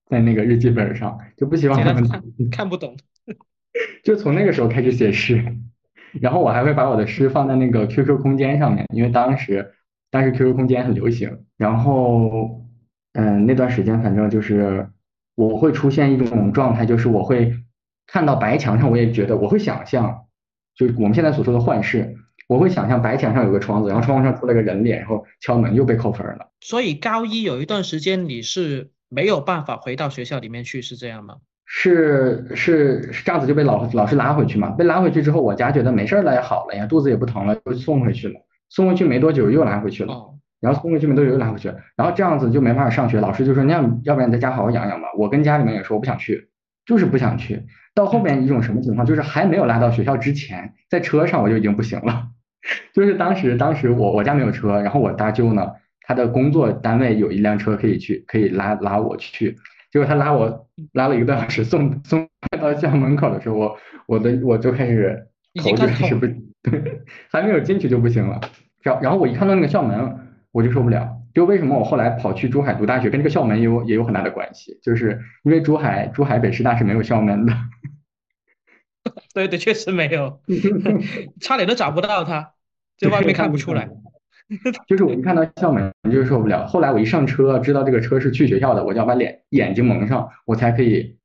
[0.05, 2.07] 在那个日记本上，就不希望他们
[2.51, 2.95] 看不懂。
[4.03, 5.43] 就从那个时候开始写诗，
[6.21, 9.73] 然后我还会把我的诗放在那个 QQ 空间上面，因为当时
[10.11, 11.45] 当时 QQ 空间很流行。
[11.57, 12.61] 然后，
[13.13, 14.87] 嗯，那段时间反正就是。
[15.35, 17.53] 我会出现一种状态，就是我会
[18.07, 20.25] 看到白墙上，我也觉得我会想象，
[20.75, 22.13] 就是我们现在所说的幻视，
[22.49, 26.49] 我会想象白墙上有个窗子，然后窗户上出来个人脸，然后敲门又被扣分了。
[26.61, 31.35] 所以高一有一段时间你是没有办法回到学校里面去，是这样吗？
[31.65, 34.71] 是是是这样子就被老老师拉回去嘛？
[34.71, 38.33] 被拉回去之后，我家觉得没事了也好了呀，肚子也不疼了，就送回去了。
[38.69, 40.13] 送回去没多久又拉回去了。
[40.59, 43.21] 然后送回去没多久又拉回去，然后这样子就没办法上学。
[43.21, 46.49] 老师就说：“那要要不然你在家好好养养吧。”我跟家里面也说我不想去，
[46.85, 47.63] 就是不想去。
[47.95, 52.27] 到后面一种什么情况，就是还没有拉到学校之前，在车上我就已经不行了。
[52.93, 59.57] 就是当时当时我我家没有车，然后我大舅呢，他的工作单位有一辆车可以去，可以拉拉我去。
[59.91, 62.27] 结果他拉我拉了一个多小时，送送
[62.59, 66.27] 到校门口的时候，我我的我就开始头就开始不，
[67.31, 68.39] 还没有进去就不行了。
[68.81, 70.25] 然然后我一看到那个校门。
[70.51, 77.53] 我就受不了，就为什么我后来跑去珠海读大学，跟这个校门也有也有很大的关系，就是因为珠海珠海北师大是没有校门的。
[79.33, 80.41] 对对，确实没有，
[81.41, 82.53] 差点都找不到他，
[82.97, 83.89] 在外面看不出来。
[84.87, 91.17] 就是我一看到校门就受不了，后来我一上车，知道这个车是去学校的，我就要把脸眼睛蒙上，我才可以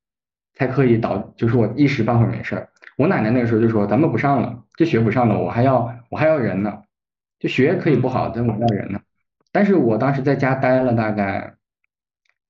[0.53, 2.69] 才可以导，就是我一时半会儿没事儿。
[2.97, 6.83] 我奶奶那个时候就说：“咱们不上了，这学不上了，我还要我还要人呢，
[7.41, 9.01] 就学可以不好，但我要人呢。”
[9.51, 11.55] 但是我当时在家待了大概，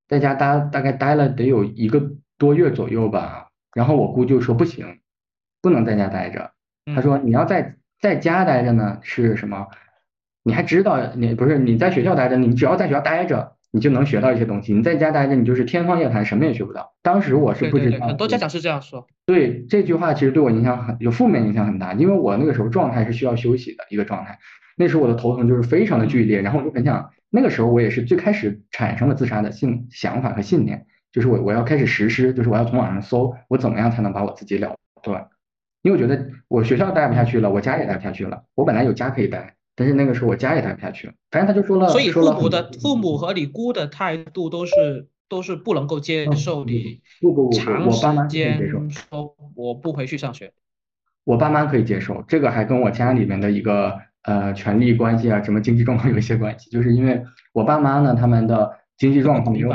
[0.08, 4.98] 在家待大概待了得有一个多月左右吧，然后我姑就说不行，
[5.64, 6.50] 不能在家待着。
[6.94, 9.66] 他说你要在在家待着呢是什么？
[10.42, 14.74] 你还知道你不是你在学校待着，你只要在学校待着，你就能学到一些东西。
[14.74, 16.92] 你在家待着，你就是天方夜谭，什么也学不到。
[17.02, 19.06] 当时我是不知道，很多家长是这样说。
[19.24, 24.38] 对这句话其实对我影响很有负面影响很大，因为我那个时候状态是需要休息的一个状态。
[24.76, 35.28] 那时候我的头疼就是非常的剧烈，然后我就很想，那个时候我也是最开始产生了自杀的信想法和信念，就是我我要开始实施，就是我要从网上搜我怎么样才能把我自己了断，
[35.84, 38.42] 因为我觉得我学校待不下去了，我家也待不下去了。
[38.54, 41.12] 我本来有家可以待，但是那个时候我家也待不下去了。
[41.30, 50.52] 反正他就说了，所以父母的父母和你姑的态度都是都是不能够接受你不不不不我爸妈可以接受说我不回去上学。
[51.24, 56.70] 我爸妈可以接受，这个还跟我家里面的一个呃权利关系啊，什么经济状况有一些关系。
[56.70, 57.22] 就是因为
[57.52, 59.70] 我爸妈呢，他们的经济状况没有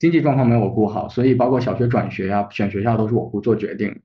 [0.00, 4.02] 经济状况没有我姑好，所以包括小学转学呀、选学校都是我姑做决定，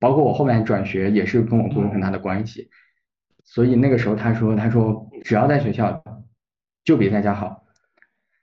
[0.00, 2.70] 包括我后面转学也是跟我姑有很大的关系。
[3.44, 6.02] 所以那个时候他说，他说只要在学校
[6.84, 7.64] 就比在家好，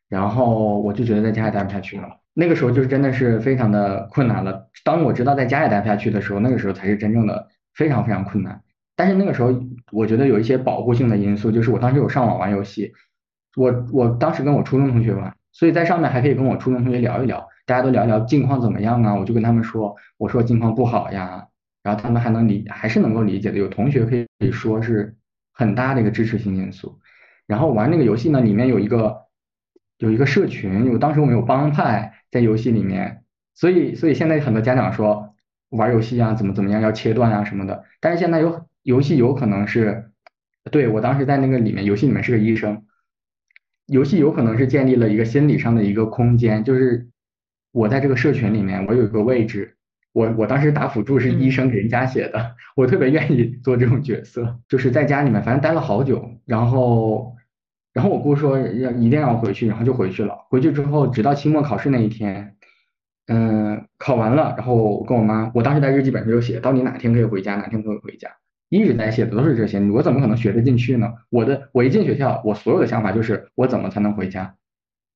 [0.07, 2.21] 然后我就觉得在家也待不下去了。
[2.33, 4.69] 那个时候就是真的是非常的困难了。
[4.83, 8.61] 当我知道在家也待不下去的时候，那个时候才是真正的非常非常困难。
[8.95, 9.53] 但是那个时候
[9.91, 12.93] 我觉得有一些保护性的因素，就是我当时有上网玩游戏，
[13.55, 21.49] 我我当时跟我初中同学玩，所以在上面还可以跟我初中同学聊一聊，大家都聊一聊近况怎么样啊，我就跟他们说，我说近况不好呀，
[21.84, 25.18] 然后他们还能理，还是能够理解的，有同学可以可以说是
[25.51, 26.97] 很大的一个支持性因素。
[27.45, 29.24] 然后玩那个游戏呢，里面有一个
[29.97, 35.36] 有一个社群，有当时我们有帮派在游戏里面，所以所以现在很多家长说
[35.72, 40.11] 玩游戏啊怎么怎么样要切断啊什么的，但是现在有游戏有可能是，
[40.72, 42.86] 对我当时在那个里面游戏里面是个医生，
[43.88, 47.09] 游戏有可能是建立了一个心理上的一个空间，就是
[47.72, 49.76] 我在这个社群里面我有一个位置，
[50.13, 57.36] 我我当时打辅助是医生给人家写的，我特别愿意做这种角色，就是在家里面反正待了好久，然后。
[57.93, 60.45] 然后我姑说要一定要回去，然后就回去了。
[60.51, 62.55] 回去之后，直到期末考试那一天，
[63.26, 68.30] 嗯，考完了，然后我跟我妈，我当时在日记本上就写，到底哪天可以回家，哪天可以回家，
[68.70, 69.80] 一直在写的都是这些。
[69.89, 71.11] 我怎么可能学得进去呢？
[71.32, 74.53] 我的，我一进学校，我所有的想法就是我怎么才能回家，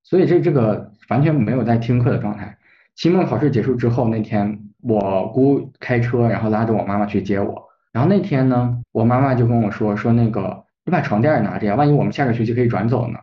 [0.04, 2.58] 所以这这个完全没有在听课的状态。
[2.95, 7.64] 期末考试结束之后那天，我姑开车，然后拉着我妈妈去接我。
[7.93, 10.64] 然后那天呢，我妈妈就跟我说说那个。
[10.84, 13.20] 你把床垫拿着呀，万一我们下个学期可以转走呢？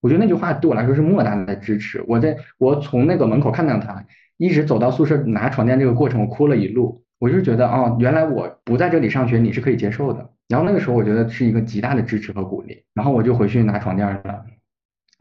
[0.00, 2.02] 我觉得那句话对我来说是莫大的支持。
[2.08, 4.02] 我在我从那个门口看到他，
[4.38, 7.04] 一直走到宿舍拿床垫这个过程，我哭了一路。
[7.18, 10.30] 我就觉得哦，原来我不在这里上学，你是可以接受的。
[10.48, 12.82] 然后那个时候我觉得是一个极大的支持和鼓励。
[12.94, 14.44] 然后我就回去拿床垫了。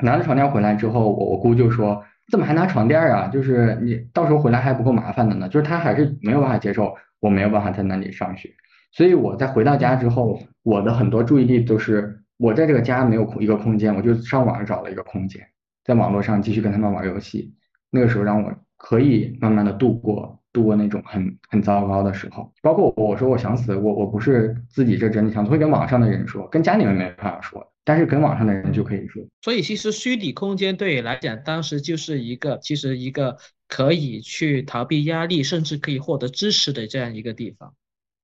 [0.02, 3.28] 拿着床垫回来之后，我我姑就说：“怎么还拿床垫啊？
[3.28, 8.50] 就是你到时候回来还不够麻烦的呢。”就是她还是没有办法接受我没有办法在那里上学。
[8.92, 15.42] 所以我在回到家之后，我的很多注意力都是我在这个家没有空一个空间，我就上网找了一个空间，
[15.86, 17.54] 在网络上继续跟他们玩游戏。
[17.90, 22.52] 那个时候让我可以慢慢的度过度过那种很很糟糕的时候。
[22.62, 29.24] 包括我说我想死，我我不是自己这真的想，会跟网上的人说，跟家里面没办法说，但是跟网上的人就可以说。
[29.42, 37.74] 所以其实虚拟空间对你来讲，当时就是一个其实一个可以去逃避压力，甚至可以获得支持的这样一个地方。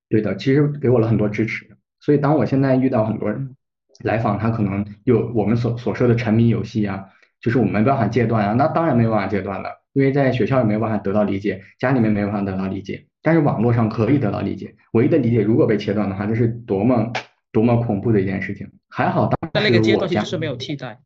[0.10, 1.68] 对的，其实给我了很多支持，
[2.00, 3.56] 所以当我现在遇到很多人
[4.04, 7.06] 来访，他可能有我们所所说的沉迷游戏啊，
[7.42, 14.76] 就是我们没办法戒断啊，那当然没有办法戒断了，因为在学校也没有办法得到理解，家里面没有办法得到理解，但是网络上可以得到理解。
[14.94, 17.12] 唯一的理解如果被切断的话，这是多么
[17.52, 18.70] 多么恐怖的一件事情。
[18.90, 21.00] 还好当在那个阶段其实是没有替代。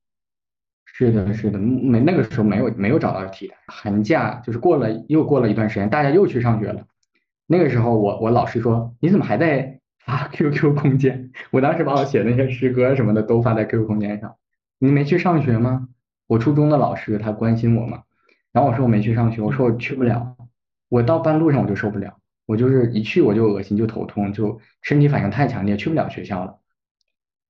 [0.85, 3.55] 是的，是的，没那个时候没有没有找到替代。
[3.67, 6.85] 寒假就是过了又过了一段时间，大家又去上学了。
[7.47, 11.31] 那个时候，我我老师说你怎么还在发 QQ 空间？
[11.49, 14.35] 我当时把我写那些诗歌什么的都发在 QQ 空间上。
[14.79, 15.87] 你没去上学吗？
[16.27, 18.03] 我初中的老师他关心我嘛。
[18.51, 20.35] 然后我说我没去上学，我说我去不了，
[20.89, 26.57] 我到半路上我就受不了，我就是一去我就恶心就头痛，就身体反应太强烈，去不了学校了。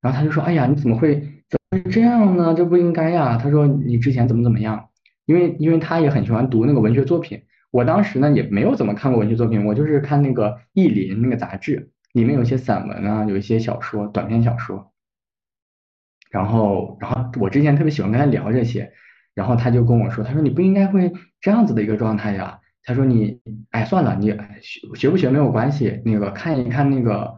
[0.02, 1.16] 然后他就说，哎呀，你怎么会
[1.50, 2.54] 怎么会这样呢？
[2.54, 3.38] 这不应该呀。
[3.38, 4.90] 他说你之前怎么怎么样？
[5.26, 7.44] 因为因为他也很喜欢读那个文学作品。
[7.70, 14.92] 我当时呢也没有怎么看过文学作品，我就是看那个《意林》那个杂志，里面有些散文啊，有一些小说、短篇小说。
[16.30, 18.92] 然后，然后我之前特别喜欢跟他聊这些，
[19.34, 22.60] 然后他就跟我说，他说你不应该会这样子的一个状态呀。
[22.84, 23.40] 他说你，
[23.70, 24.28] 哎，算了，你
[24.62, 27.36] 学学不学没有关系，那个看一看那个，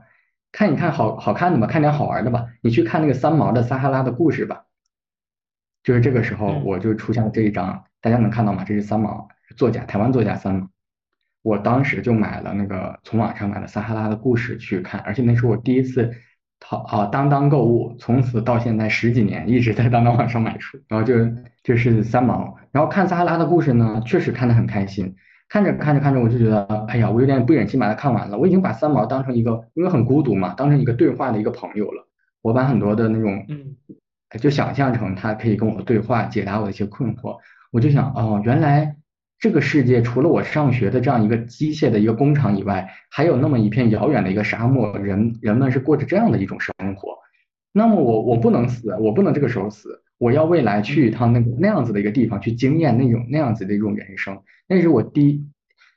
[0.54, 4.64] 看一看好好看的吧，看点好玩的吧，你去看那个三毛的《撒哈拉的故事》吧。
[5.84, 8.64] 就是这个时候，我就出现了这一张，大家能看到吗？
[8.64, 9.28] 这是三毛。
[9.58, 10.70] 作家，台湾作家三毛，
[11.42, 16.14] 我当时就买了那个从网上买了《撒哈拉的故事》去看，而且那是我第一次
[16.60, 21.16] 淘啊当当购物，从此到现在十几年一直在当当网上买书，然后就
[21.64, 25.16] 就是三毛，然后看《撒哈拉的故事》呢，确实看得很开心，
[25.54, 32.08] 看着看着看着我就觉得，哎呀，我有点不忍心把它看完了，我已经把三毛当成一个，因为很孤独嘛，当成一个对话的一个朋友了，
[32.42, 33.76] 我把很多的那种，嗯，
[34.40, 37.38] 就想象成他可以跟我对话，解答我的一些困惑，
[37.72, 38.96] 我就想，哦，原来。
[39.40, 47.18] 这个世界除了我上学的这样一个机械的一个工厂以外，还有那么一片遥远的一个沙漠，人人们是过着这样的一种生活。
[47.74, 54.40] 那么我我不能死，我不能这个时候死，我要未来去一趟那个那样子的一个地方去经验那种那样子的一种人生。
[54.68, 55.46] 那是我第一，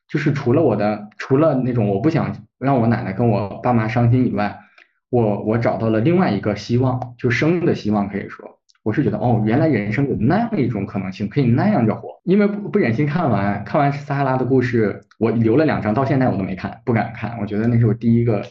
[0.09, 4.59] 就是除了我的除了那种我不想让我奶奶跟我爸妈伤心以外，
[5.11, 8.59] 我我找到了另外一个希望，就生的希望可以说。
[8.83, 12.20] 我是觉得哦，原来人生有那样一种可能性，可以那样着活。
[12.22, 17.37] 因为不不忍心看完，看完撒哈拉的故事，我留了两张，到现在我都没看，不敢看。
[17.41, 18.45] 我觉得那是我第一个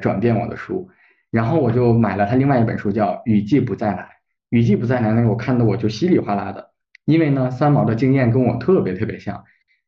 [0.00, 0.88] 转变我的书，
[1.32, 4.02] 然后我就买了他另外一本书，叫《雨季不再来》。
[4.50, 6.70] 雨季不再来那个我看的我就稀里哗啦的，
[7.06, 9.42] 因为呢，三毛的经验跟我特别特别像，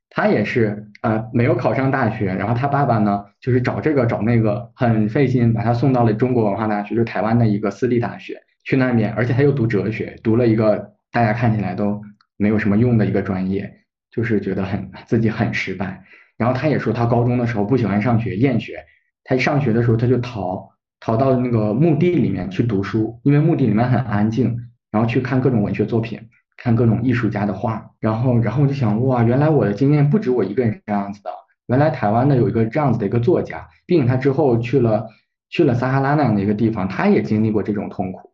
[0.08, 8.40] 他也是呃没有考上大学，然后他爸爸呢就是找这个找那个很费心，把他送到了中国文化大学，就是台湾的一个私立大学。
[8.64, 12.00] 去那边，而且他又读哲学，读了一个大家看起来都
[12.38, 13.70] 没有什么用的一个专业，
[14.10, 16.02] 就是觉得很自己很失败。
[16.38, 18.82] 然后他也说，他高中的时候不喜欢上学，厌学。
[19.22, 20.70] 他上学的时候他就逃，
[21.04, 24.58] 逃到那个墓地里面去读书，因为墓地里面很安静，
[24.90, 26.18] 然后去看各种文学作品，
[26.56, 27.90] 看各种艺术家的画。
[28.00, 31.30] 然后，然后我就想，哇，原来我的经验不止我一个人是这样子的。
[31.66, 35.06] 原来台湾的有一个这样子的一个作家，并且他之后去了
[35.50, 38.32] 去了撒哈拉那样的一个地方，他也经历过这种痛苦。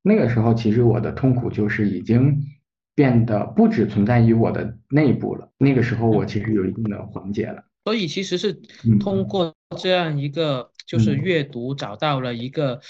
[0.00, 2.40] 那个时候，其实我的痛苦就是已经
[2.94, 5.50] 变得不只存在于我的内部了。
[5.58, 7.62] 那个时候，我其实有一定的缓解了。
[7.84, 8.54] 所以，其实是
[8.98, 12.80] 通过这样一个就是阅读，找到了一个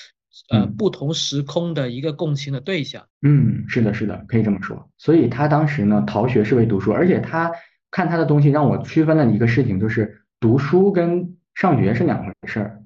[0.50, 3.08] 呃不同时空的一个共情的对象。
[3.22, 4.90] 嗯，是的，是的，可以这么说。
[4.98, 7.50] 所以他当时呢，逃学是为读书，而且他
[7.90, 12.82] 看他的东西，让我区分了一个事情，就是读书跟上学是两回事儿。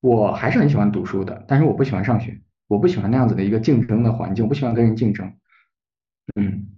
[0.00, 2.40] 我还是很喜欢读书的，但是我不喜欢上学。
[2.68, 5.34] 我不喜欢那样子的一个竞争的环境，我不喜欢跟人竞争，
[6.36, 6.68] 嗯，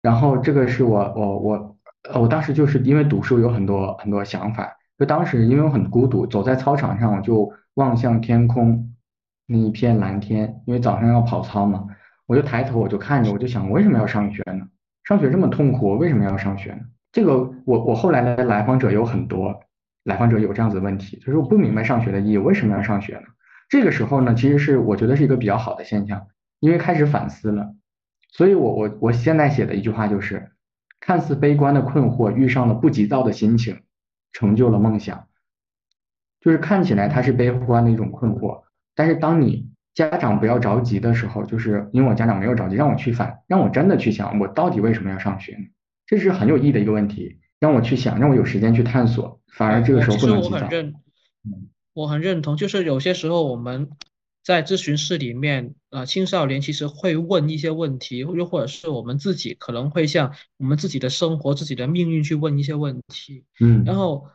[0.00, 1.78] 然后这个是我我我
[2.14, 8.94] 我当时就是因为读书有很多很多想法，就当时因为我很孤独，走在操场上我就望向天空
[9.46, 11.86] 那一片蓝天，因为早上要跑操嘛，
[12.26, 14.68] 我就抬头我就看着，我就想为什么要上学呢？
[15.04, 16.80] 上学这么痛苦，我为什么要上学呢？
[17.10, 19.60] 这个我我后来的来访者有很多，
[20.04, 23.22] 来访者有这样子的问题，就是我不明白上学的意义，为什么要上学呢？
[23.68, 26.26] 这个时候呢，其实是我觉得是一个比较好的现象，
[26.60, 27.74] 因为开始反思了，
[28.30, 30.52] 所以我我我现在写的一句话就是，
[31.00, 33.80] 看似悲观的困惑遇上了不急躁的心情，
[34.32, 35.28] 成就了梦想。
[36.40, 38.62] 就是看起来它是悲观的一种困惑，
[38.94, 45.64] 但是当你家长不要着急的时候，就是因为我家长没有着急，让我去反，让我真的去想，我到底为什么要上学呢？
[46.06, 50.68] 这是很有意义的一个问题，让我去想，让我有时间去探索，反而这个时候不能急躁。
[51.44, 51.68] 嗯。
[51.94, 53.90] 我很认同，就是有些时候我们
[54.42, 64.26] 在咨询室里面，呃，青少年其实会问一些问题，又或者是我们自己可能会向我们自己的生活、自己的命运去问一些问题，嗯，然后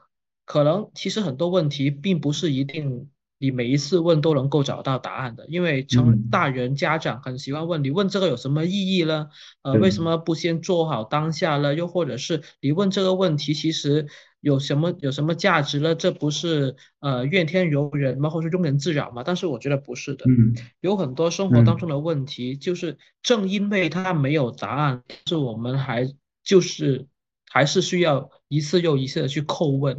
[0.46, 9.28] 可能其实很多问题并不是一定你每一次问都能够找到答案的，因为成大人家长很喜欢问你问这个有什么意义呢？
[9.62, 11.76] 呃，为什么不先做好当下呢？
[11.76, 14.08] 又或者是你问这个问题其实。
[14.40, 15.96] 有什么有什么价值了？
[15.96, 18.30] 这不是呃怨天尤人吗？
[18.30, 19.24] 或者是庸人自扰吗？
[19.26, 20.26] 但是我觉得不是的。
[20.30, 26.08] 嗯，有很多生活当中的问题，就是正因为它没有答案，是我们还
[26.44, 27.08] 就是
[27.50, 29.98] 还是需要一次又一次的去叩问。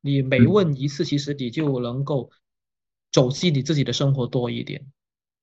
[0.00, 2.30] 你每问一次，其实你就能够
[3.12, 4.86] 走进你自己的生活多一点。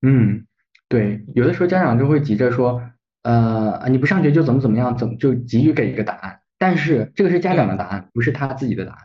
[0.02, 0.48] 嗯，
[0.88, 2.82] 对，有的时候家长就会急着说，
[3.24, 6.40] 呃，你不上学就怎么怎么样，怎么就急于给一个答案。
[6.58, 9.00] 但是这个是家长的答案，不是他自己的答案。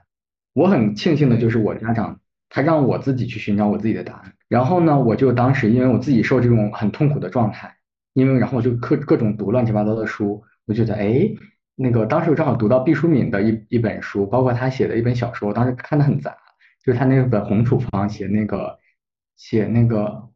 [0.55, 4.33] 我很庆幸的就是我家长，他让我自己去寻找我自己的答案。
[4.49, 7.77] 然后呢，我就当时因为我自己受这种很痛苦的状态，
[8.13, 11.31] 因为然后我就各各种读乱七八糟的书，我觉得哎，
[11.75, 16.37] 那个当时我正好读到毕淑敏的一一本书，包括他写的一本小说，我当时看的很杂，
[16.85, 18.79] 就是他那本《红处方》写那个
[19.37, 20.29] 写那个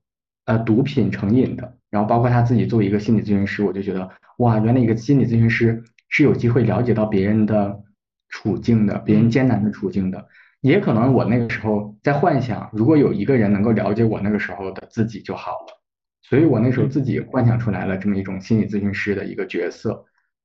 [0.46, 5.84] 呃毒品成瘾的，然后包括他自己作为一个心理咨询师，我就觉得哇，原来一个心理咨询师。
[6.08, 7.82] 是有机会了解到别人的
[8.28, 10.26] 处境的，别人艰难的处境的，
[10.60, 15.82] 也可能我那个时候在幻想，如果有一个人能够了解我那个时候的自己就好了，
[16.22, 20.04] 所以我那时候自己幻想出来了这么一种心理咨询师的一个角色。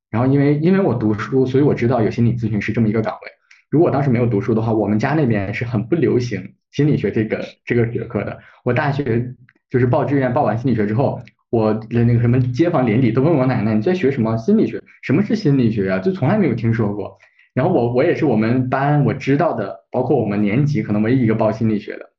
[0.10, 3.32] 然后因为因为我读书，所以我知道有心理咨询师这么一个岗位。
[3.70, 8.40] 如果当时没有读书的话，我们家那边是很不流行心理学这个这个学科的。
[8.64, 9.34] 我大学
[9.70, 11.22] 就是报志愿报完心理学之后。
[11.52, 14.82] 我的那个什么街坊邻里都问我奶奶你在学什么心理学？
[15.04, 16.00] 什么是心理学啊？
[16.00, 17.20] 就从来没有听说过。
[17.54, 22.10] 然后我我也是我们班我知道的，包括我们年级可能唯一一个报心理学的。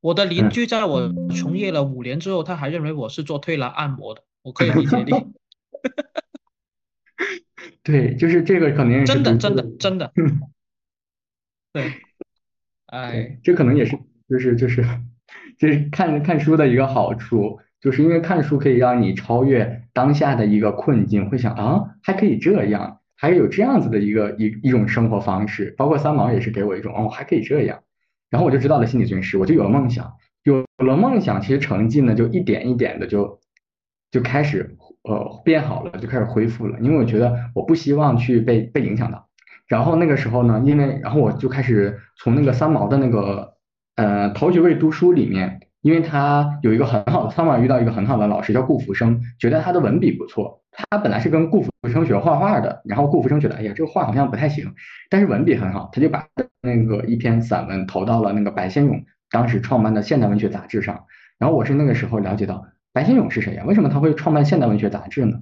[0.00, 5.12] 我的邻居在我从业了五年之后，他还认为我是做推拿按摩的，我可以理解 你。
[7.82, 10.12] 对，就是这个可能真的，真的，真的，
[11.72, 11.92] 对，
[12.86, 13.98] 哎，这可能也是
[14.28, 14.84] 就是就是
[15.58, 25.74] 就是看看书的一个好处，就是因为看书可以让你超越当下的一个困境，会想啊，还可以这样，还有这样子的一个一一种生活方式。
[25.76, 27.80] 包括三毛也是给我一种哦，还可以这样，
[28.30, 30.12] 然后我就知道了心理军师，我就有了梦想，
[30.42, 33.40] 有了梦想，其实成绩呢就一点一点的就
[34.10, 39.28] 就开始呃变好了，就开始恢复了，因为我觉得我不希望去被被影响到。
[39.68, 43.54] 然后那个时候呢，因为然后我就开始从那个三毛的那个
[43.96, 50.62] 呃《头学位读书》里面，因为他有一个很好的三毛遇到一个很好的老师叫顾福生，觉得他的文笔不错。
[50.72, 54.74] 他本来是跟顾福生学画画的，然后顾福生觉得哎呀这个画好像不太行，
[55.10, 56.26] 但是文笔很好，他就把
[56.62, 61.04] 那个一篇散文投到了那个白先勇当时创办的现代文学杂志上。
[61.38, 63.64] 然后我是那个时候了解到白先勇是谁呀？
[63.66, 65.40] 为什么他会创办现代文学杂志呢？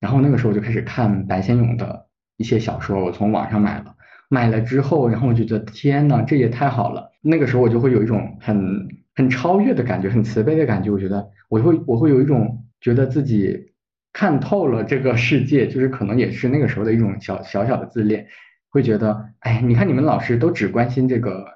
[0.00, 2.06] 然后那个时候就开始看白先勇的。
[2.36, 3.94] 一些小说我从网上买了，
[4.28, 7.12] 买了之后，然后我就觉得天呐，这也太好了。
[7.22, 10.90] 那个时候我就会有一种很很超越的感觉，很慈悲的感觉。
[10.90, 13.72] 我觉得我会我会有一种觉得自己
[14.12, 18.26] 看透了这个世界，就是可能也是那个时候的一种小小小的自恋，
[18.70, 21.46] 会觉得哎，你看你们老师都只关心这个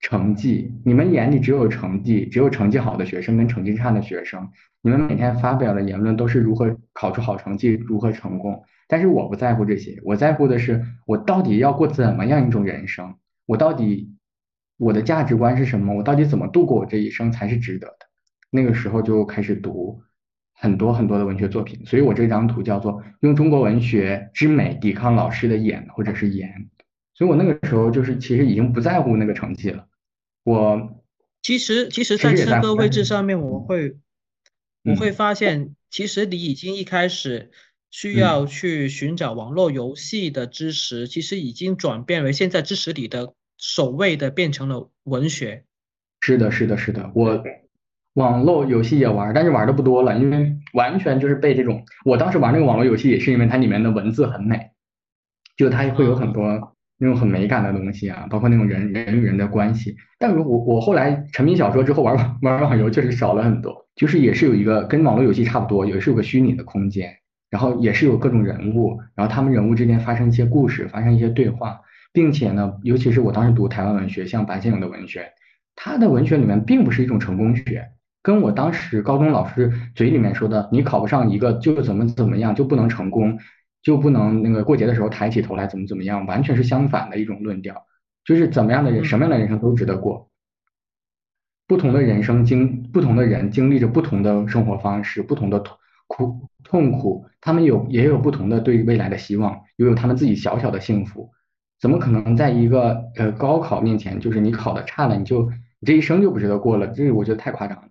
[0.00, 4.50] 成绩，你们眼里只有成绩，只有成绩好的学生跟成绩差的学生，
[4.82, 8.62] 你们每天发表的言论都是如何考出好成绩，如何成功。
[8.86, 13.14] 但是我不在乎这些，我在乎的是我到底要过怎么样一种人生，
[13.46, 14.13] 我到底
[14.76, 18.06] 我的价值观是什么，我到底怎么度过我这一生才是值得的。
[18.50, 20.02] 那个时候就开始读
[20.52, 26.70] 很多很多的文学作品，所以我这张图叫做用中国文学之美抵抗老师的眼或者是严。
[27.14, 29.86] 所以我那个时候就是其实已经不在乎那个成绩了。
[30.42, 31.02] 我
[31.42, 33.96] 其实其实，在诗歌位置上面，我会
[34.82, 37.50] 我会发现，其实你已经一开始。
[37.90, 45.64] 需要去寻找网络游戏的知识，其实已经转变为现在知识里的首位的，变成了文学。
[46.20, 47.42] 是的，是的，是的，我
[48.14, 51.84] 网络游戏也玩，但是玩的不多了，因为完全就是被这种。
[52.04, 54.70] 我当时玩那个网络游戏也是因为它里面的文字很美，
[55.56, 59.96] 就它会有很多那种很美感的东西啊，包括那种人人与人的关系。
[60.18, 67.14] 但如我我后来沉迷小说之后玩玩网游确实少了很多，就是也是有一个跟网络游戏差不多，也是有个虚拟的空间。
[67.50, 71.80] 然后也是有各种人物，然后他们人物之间发生一些故事，发生一些对话，
[72.14, 75.32] 并且呢，尤其是我当时读台湾文学，像白先勇的文学，
[75.74, 77.90] 他的文学里面并不是一种成功学，
[78.22, 83.36] 跟我当时高中老师嘴里面说的，你考不上一个就怎么怎么样就不能成功，
[83.82, 87.84] 就不能那个过节的时候抬起头来怎么怎么样，完全是相反的一种论调，
[88.24, 90.30] 就是怎么样的人，什么样的人生都值得过，
[91.66, 95.62] 不同的人生经，不同的人经历着不同的生活方式，不同的
[96.06, 96.48] 苦。
[96.66, 101.30] 痛苦，他们有也有不同的对未来的希望，又有他们自己小小的幸福，
[101.84, 106.86] 怎么可能在一个呃高考面前，就是你考的差了，你就你这一生就不值得过了？
[106.86, 107.88] 这我觉得太夸张了。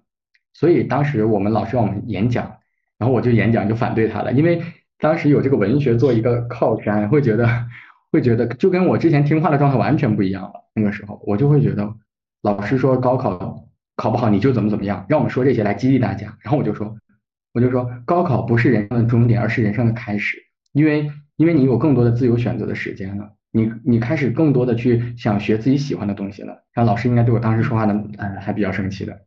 [0.55, 2.57] 所以当时我们老师让我们演讲，
[2.97, 4.63] 然后我就演讲就反对他了，因为
[4.97, 7.47] 当时有这个文学做一个靠山，会觉得
[8.11, 10.53] 会觉得就跟我之前听话的状态完全不一样了。
[10.73, 11.93] 那个时候我就会觉得，
[12.41, 16.97] 老师说高考考不好你就怎么怎么样，让我们说这些来激励大家，然后我就说。
[17.53, 20.39] 我就说，高考不是人生的终点，而是人生的开始。
[20.71, 26.65] 因为，因为你有更多的自由选择的时间了，你你开始更多的去想学自己喜欢的东西了。
[26.73, 29.21] 然后老师应该对我当时说话的，嗯，还比较生气的。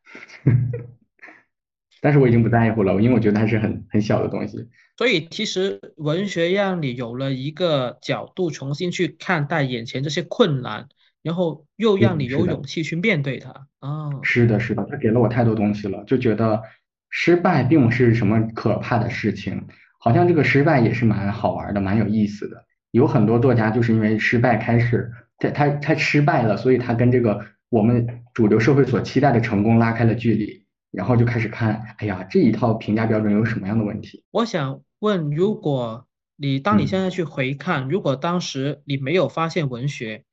[2.02, 4.68] 但是我已经不在乎了，因为我觉得它是很很小的东西。
[4.98, 10.88] 所以，其实文学让你有了一个角度，重新去看待眼前这些困难，
[11.22, 13.68] 然后又让你有勇气去面对它。
[13.78, 16.60] 啊，是的，是的，它给了我太多东西了，就觉得。
[17.08, 19.68] 失败并不是什么可怕的事情，
[19.98, 22.65] 好像这个失败也是蛮好玩的，蛮有意思的。
[22.91, 34.24] 有很多作家就是因为失败开始，他他他失败了，所以他跟这个我们主流社会所期待的成功拉开了距离，然后就开始看，哎呀，这一套评价标准有什么样的问题？
[34.30, 36.07] 我想问，如果
[36.37, 40.24] 你当你现在去回看，如果当时你没有发现文学，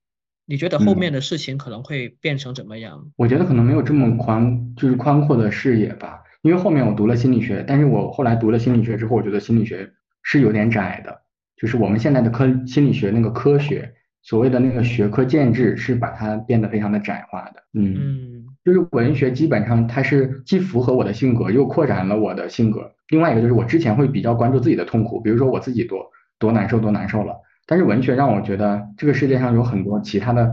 [0.45, 3.11] 你觉得后面的事情可能会变成怎么样？
[3.15, 6.21] 我觉得可能没有这么宽，就是宽阔的视野吧。
[6.41, 11.21] 因为后面我读了心理学，但是我后来读了心理学之后，我觉得心理学是有点窄的，
[11.63, 17.63] 就是我们现在的科心理学那个科学，所谓的那个学科建制是把它变得非常的窄化的。
[17.71, 22.93] 嗯，就是文学基本上它是既符合我的性格，又扩展了我的性格。
[23.07, 30.51] 另外一个就是我之前会比较关注自己的痛苦，比如说我自己多多难受多难受了，但是文学让我觉得这个世界上有很多其他的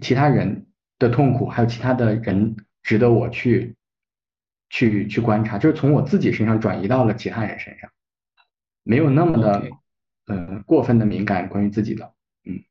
[0.00, 0.64] 其他人
[0.98, 3.74] 的痛苦，还有其他的人值得我去。
[4.70, 7.88] 去去观察，就是从我自己身上转移到了其他人身上，
[8.84, 9.66] 没有那么的
[10.28, 12.12] 呃过分的敏感关于自己的，
[12.44, 12.62] 嗯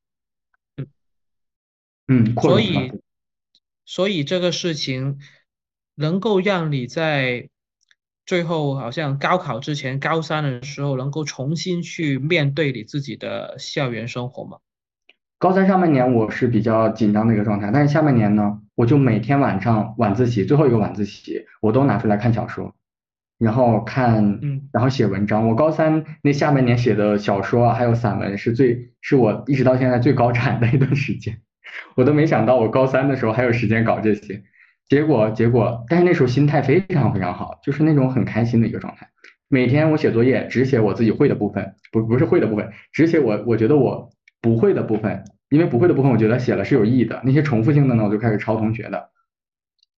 [0.78, 0.88] 嗯
[2.08, 2.94] 嗯，所以，
[3.86, 5.20] 所以这个事情
[5.96, 7.50] 能够让你在
[8.26, 14.60] 最后好像高考之前，高三的时候，能够重新去面对你自己的校园生活吗？
[15.40, 22.76] 高三上半年我是比较紧张的一个状态，但是下半年呢，我就每天晚上晚自习最后一个晚自习，我都拿出来看小说，
[23.38, 24.70] 然后看，嗯。
[24.74, 25.48] 然后写文章。
[25.48, 31.38] 我高三那下半年写的小说啊还有散文是最是我一直到现在最高产的一段时间，
[31.96, 34.44] 我都没想到我高三的时候还有时间搞这些，
[34.88, 39.08] 结果结果，但是那时候心态非常非常好，就是那种很开心的一个状态。
[39.50, 44.10] 每天我写作业只写我自己会的部分，不不是会的部分，只写我我觉得我
[44.42, 49.10] 不会的部分，因为不会的部分我觉得写了是有意义的，那些重复性的呢我就开始抄同学的，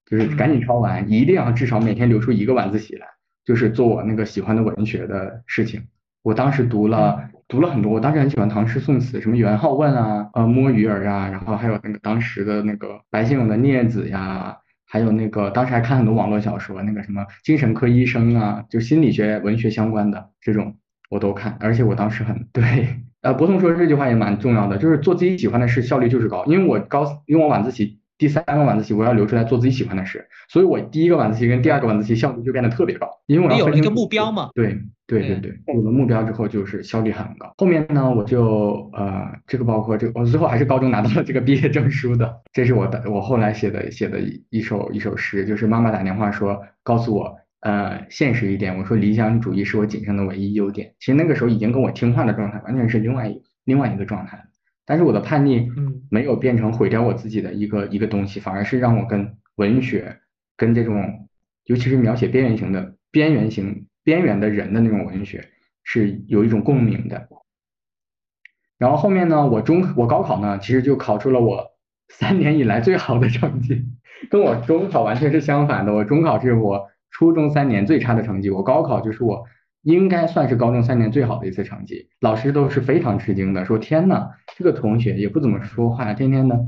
[0.05, 3.07] 就是赶紧抄完，一定要至少每天留出一个晚自习来，
[3.49, 5.80] 就是做我那个喜欢的文学的事情。
[6.22, 20.76] 我当时读了读了很多，我当时很喜欢唐诗宋词，什么元好问啊，呃摸鱼儿啊，然后还有那个当时的那个白先勇的《孽子》呀，还有那个当时还看很多网络小说，那个什么精神科医生啊，就心理学文学相关的这种
[21.09, 34.51] 我都看，而且我当时很对，呃，博通说这句话也蛮重要的，就是做自己喜欢的事效率就是高，因为我高，因为我晚自习第三个晚自习我要留出来做自己喜欢的事，所以我第一个晚自习跟第二个晚自习效率就变得特别高，因为我要有了一个目标嘛？
[34.55, 37.55] 对对对对，有了目标之后就是效率很高。
[37.57, 42.43] 后面呢，我就呃，这个包括这个，我最后还是高中拿到了这个毕业证书的。
[42.53, 50.93] 这是我的我后来写的写的一一首一首诗，就是妈妈打电话说告诉我，呃，现实一点，我说理想主义是我仅剩的唯一优点。
[50.99, 54.43] 其实那个时候已经跟我听话的状态完全是另外一另外一个状态了。
[54.89, 60.16] 但是我的叛逆嗯没有变成毁掉我自己的一个一个东西，反而是让我跟文学
[60.57, 61.28] 跟这种，
[61.66, 65.51] 尤其是描写边缘型的边缘型边缘的人的那种文学
[65.84, 67.28] 是有一种共鸣的。
[68.78, 71.66] 然后后面呢，我中我高考呢，其实就考出了我
[72.09, 73.84] 三年以来最好的成绩，
[74.30, 75.93] 跟我中考完全是相反的。
[75.93, 79.45] 我中考是我初中三年最差的成绩，我高考就是我
[79.83, 82.09] 应该算是高中三年最好的一次成绩。
[82.20, 86.66] 老师都是非常吃惊的，说天呐，这个同学也不怎么说话，天天的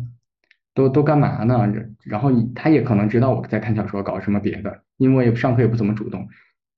[0.75, 1.73] 都都干嘛呢？
[2.05, 6.29] 然后他也可能知道我在看小说，搞什么别的，因为上课也不怎么主动。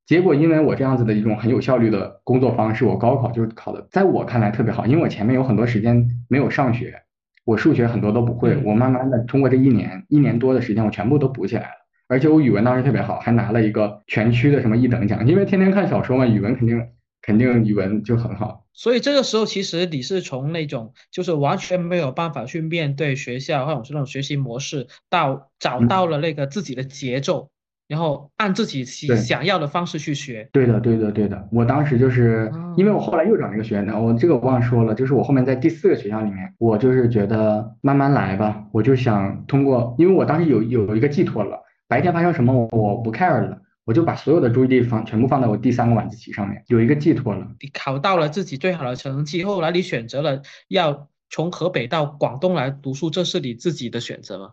[0.04, 7.02] 结果因为我这样子的一种很有效率的工作方式，我高考就是考的，在我看来特别好，因为我前面有很多时间没有上学，
[7.44, 11.81] 我数学很多都不会，嗯我慢慢的通过这一年一年多的时间，我全部都补起来了。
[12.12, 16.86] 而且我语文当时特别好，还拿了一个全区的什么一等奖，因为天天看小说嘛，语文肯定
[17.22, 18.66] 肯定语文就很好。
[18.74, 27.48] 所以这个时候，其实你是从那种就是完全没有办法去面对学校或者是那种学习模式，到找嗯到了那个自己的节奏，
[27.88, 30.46] 然后按自己想要的方式去学。
[30.52, 31.48] 对的，对的，对的。
[31.50, 41.61] 我当时就是哦因为我后来又找了一个学院的，我这个我忘说了，就是我后面在第四个学校里面，我就是觉得慢慢来吧，我就想通过，因为我当时有有一个寄托了，
[41.92, 47.46] 白天发生什么我我不 care 了，我就把所有的注意力放全部放在我第三个晚自习上面，有一个寄托了。
[47.60, 54.52] 你考到了自己最好的成绩，后来你选择了要从河北到广东来读书，这是你自己的选择吗？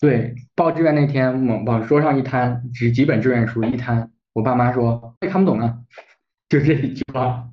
[0.00, 5.80] 对，报志愿那天往往桌上一摊，几几本志愿书一摊，我爸妈说也看不懂啊，
[6.48, 7.46] 就这一句话。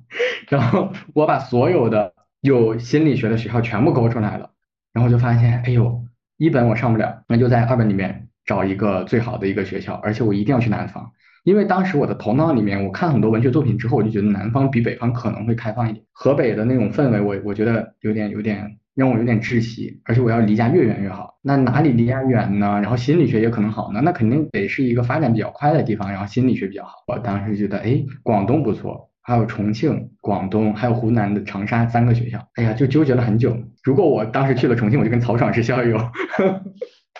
[0.48, 4.52] 然后我把所有的有心理学的学校全部勾出来了，
[4.94, 6.02] 然后就发现，哎呦，
[6.38, 11.12] 一本我上不了，那就在二本里面找一个最好的一个学校，而且我一定要去南方，
[11.44, 21.38] 因为当时我的头脑里面，我看很多文学作品之后，我就觉得南方比北方可能会开放一点，河北的那种氛围我，我觉得有点有点让我有点窒息，而且我要离家越远越好。
[21.42, 22.80] 那哪里离家远呢？
[22.80, 24.00] 然后心理学也可能好呢？
[24.02, 26.92] 那肯定得是一个发展比较快的地方，然后心理学比较好。
[27.06, 33.56] 我当时觉得，哎，广东不错，还有重庆、广东，还有湖南的长沙三个学校，哎呀，就纠结了很久。
[33.84, 35.98] 如果我当时去了重庆，我就跟曹爽是校友。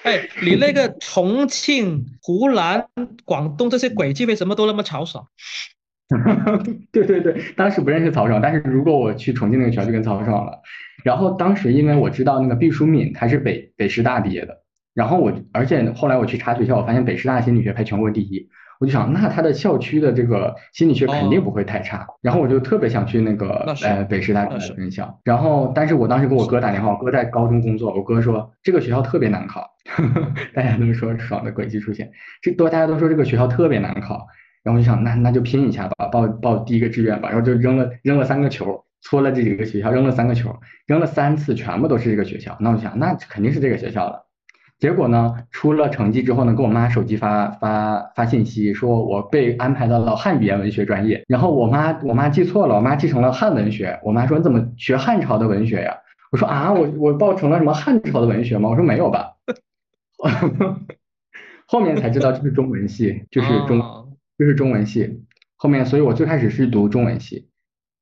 [0.04, 2.86] 哎，你那个重庆、湖南、
[3.24, 5.26] 广东这些轨迹为什么都那么草爽？
[6.90, 10.62] 对对对，当时不认识曹爽，但是如果我去重庆那个学校就跟曹爽了。
[11.04, 14.62] 然后当时因为我知道那个毕淑敏她是北北师大毕业的，
[14.94, 18.48] 然后我而且后来我去查学校，我发现北师大心理学排全国第一，
[18.80, 23.48] 我就想那他的校区的这个心理学肯定不会太差，然后我就特别想去那个
[23.82, 25.18] 呃北师大那是分校。
[25.24, 29.68] 然后但是我当时给我哥打电话，我哥在高中工作，我哥说这个学校特别难考，
[30.54, 32.10] 大家都说爽的轨迹出现，
[32.40, 34.26] 这都大家都说这个学校特别难考。
[34.62, 40.54] 然后我就想，那那就拼一下吧，报报第一个志愿吧，然后就扔了扔了三个球，搓了这几个学校，扔了三个球，
[40.86, 42.56] 扔了三次，全部都是这个学校。
[42.60, 44.27] 那我就想，那肯定是这个学校了。
[44.78, 51.24] 结果呢，出了成绩之后呢，给我妈手机发发发信息，说我被安排到了汉语言文学专业。
[51.26, 53.98] 然后我妈我妈记错了，我妈记成了汉文学。
[54.04, 55.96] 我妈说你怎么学汉朝的文学呀？
[56.30, 58.68] 我说啊，我我报成了什么汉朝的文学吗？
[58.68, 59.32] 我说没有吧。
[61.66, 63.82] 后面才知道就是中文系，就是中
[64.38, 65.24] 就是中文系。
[65.56, 67.48] 后面，所以我最开始是读中文系，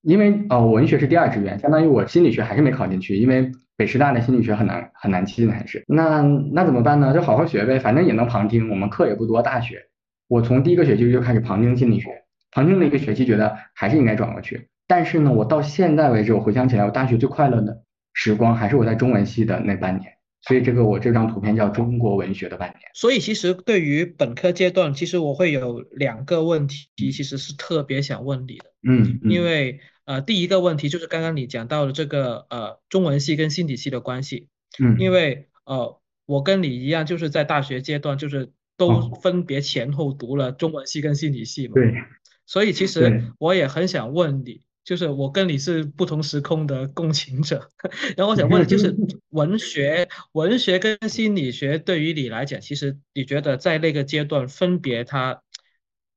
[0.03, 6.23] 因为哦，文学是第二志愿，相当于我心理学还是没考进去，因为北师大的心理学很难很难进，还是那
[6.53, 7.13] 那怎么办呢？
[7.13, 9.43] 就好好学呗，反正也能旁听，我们课也不多。
[9.43, 9.87] 大学
[10.29, 12.09] 我从第一个学期就开始旁听心理学，
[12.51, 14.69] 旁听了一个学期，觉得还是应该转过去。
[14.87, 20.13] 但是呢，我到现在为止，我回想起来，我大学最快乐的时光还是我在中文系的那半年。
[20.43, 22.79] 所以这个我这张图片叫中国文学的半年。
[22.95, 28.65] 所以其实对于本科阶段，其实我会有两个问题，其实是特别想问你的。
[28.89, 34.49] 嗯，因为呃，第一个问题就是刚刚你讲到的这个呃中文系跟心理系的关系。
[34.79, 41.75] 嗯，因为呃我跟你一样，就是在大学阶段就是都分别前后读了中文系跟心理系嘛。
[41.75, 41.93] 对。
[42.47, 44.63] 所以其实我也很想问你。
[44.87, 47.69] 就是我跟你是不同时空的共情者，
[48.17, 48.95] 然后我想问的就是
[49.31, 55.43] 文学、文学跟心理学对于你来讲，其实你觉得在那个阶段分别它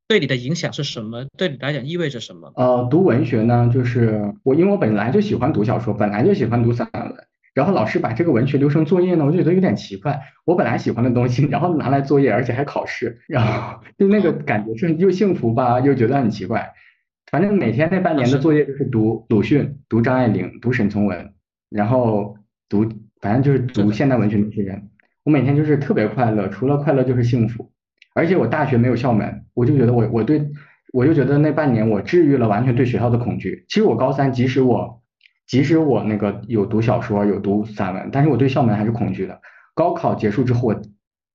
[0.10, 1.28] 对你的影响是什么？
[1.38, 2.52] 对你来讲意味着什么？
[2.56, 7.14] 呃，读文学呢，就是我因为我本来就喜欢读小说，本来就喜欢读散文，
[7.54, 10.20] 然后老师把这个文学留成作业呢，我就觉得有点奇怪。
[10.46, 16.74] 我本来喜欢的东西， 然后拿来作业，而且还考试，然后就那个感觉是又幸福吧，又觉得很奇怪。
[17.30, 21.36] 反正每天那半年的作业就是读鲁迅、读张爱玲、读沈从文，
[21.70, 22.36] 然后
[22.68, 22.90] 读，
[23.22, 24.90] 反正就是读现代文学那些人。
[25.24, 27.70] 我每天就是特别快乐，除了快乐就是幸福。
[28.14, 30.50] 而且我大学没有校门，我就觉得我我对
[30.94, 33.66] 我就觉得那半年我治愈了完全对学校的恐惧。
[33.70, 35.02] 其实我高三，即使我
[35.48, 39.40] 即使我那个有读小说、有读散文，但是我对校门还是恐惧的。
[39.76, 40.82] 高考结束之后，我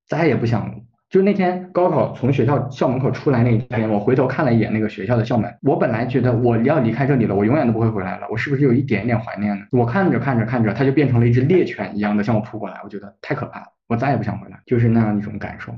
[0.08, 0.82] 再也不想。
[1.10, 9.64] 就那天高考从学校校门口出来那一天，我回头看了一眼那个学校的校门，我本来觉得我要离开这里了，我永远都不会回来了，我是不是有一点点怀念呢？
[9.70, 15.72] 我看着看着看着，它就变成了一只猎犬一样的向我扑过来，我觉得太可怕了，我再也不想回来，就是那样一种感受。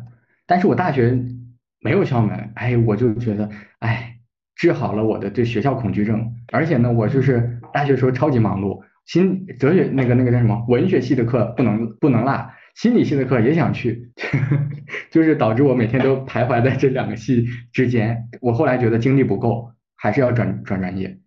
[0.46, 1.18] 但是我大学
[1.80, 4.16] 没有校门，哎，我就觉得，哎，
[4.54, 12.50] 治好了我的对学校恐惧症，而且呢，我就是大学时候超级忙碌，心哲学那个那个叫什么文学系的课不能不能落。
[12.74, 14.10] 心理系的课也想去，
[15.10, 18.28] 就是导致我每天都徘徊在这两个系之间。
[18.42, 21.18] 我后来觉得精力不够，还是要转转专业。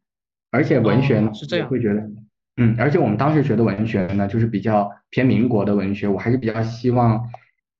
[0.51, 2.07] 而且文学呢，是这样，会觉得，
[2.57, 6.07] 嗯，而且我们当时学的文学呢，就是比较偏民国的文学。
[6.07, 7.19] 我还是比较希望，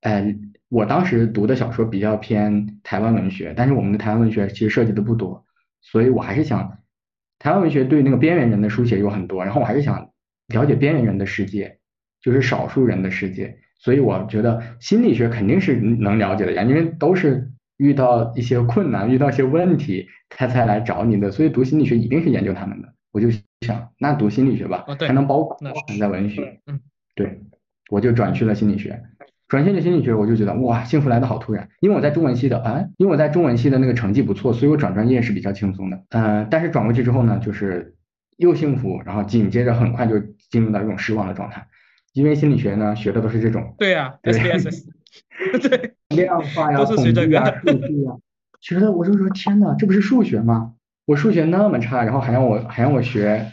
[0.00, 0.34] 呃，
[0.70, 5.44] 我当时读的小说比较偏台湾文学，但是我们的台湾文学其实涉及的不多，
[5.82, 6.78] 所以我还是想，
[7.38, 10.10] 台湾文学对那个边缘人的书写有很多，然后我还是想
[10.46, 11.76] 了解边缘人的世界。
[12.22, 22.92] 就是少数人的世界，所以我觉得心理学肯定是能了解的呀，因为都是遇到一些困难、遇到一些问题，他才来找你的，所以读心理学一定是研究他们的。
[23.10, 23.28] 我就
[23.62, 26.60] 想，那读心理学吧，还能包包含在文学。
[26.66, 26.78] 嗯，
[27.14, 27.40] 对，
[27.90, 29.02] 我就转去了心理学。
[29.50, 36.04] 转去了心理学，我就觉得哇，幸福来的好突然，因为我在中文系的啊，因为我在中文系的那个成绩不错，所以我转专业是比较轻松的。
[36.10, 37.96] 嗯，但是转过去之后呢，就是
[38.36, 40.20] 又幸福，然后紧接着很快就
[40.50, 41.66] 进入到一种失望的状态。
[42.12, 48.16] 因为心理学呢，学的都是这种，对呀， S B S，对，量化呀、统计啊、数据啊，
[48.60, 50.74] 觉得我就说天呐，这不是数学吗？
[51.06, 53.50] 我数学那么差，然后还让我还让我学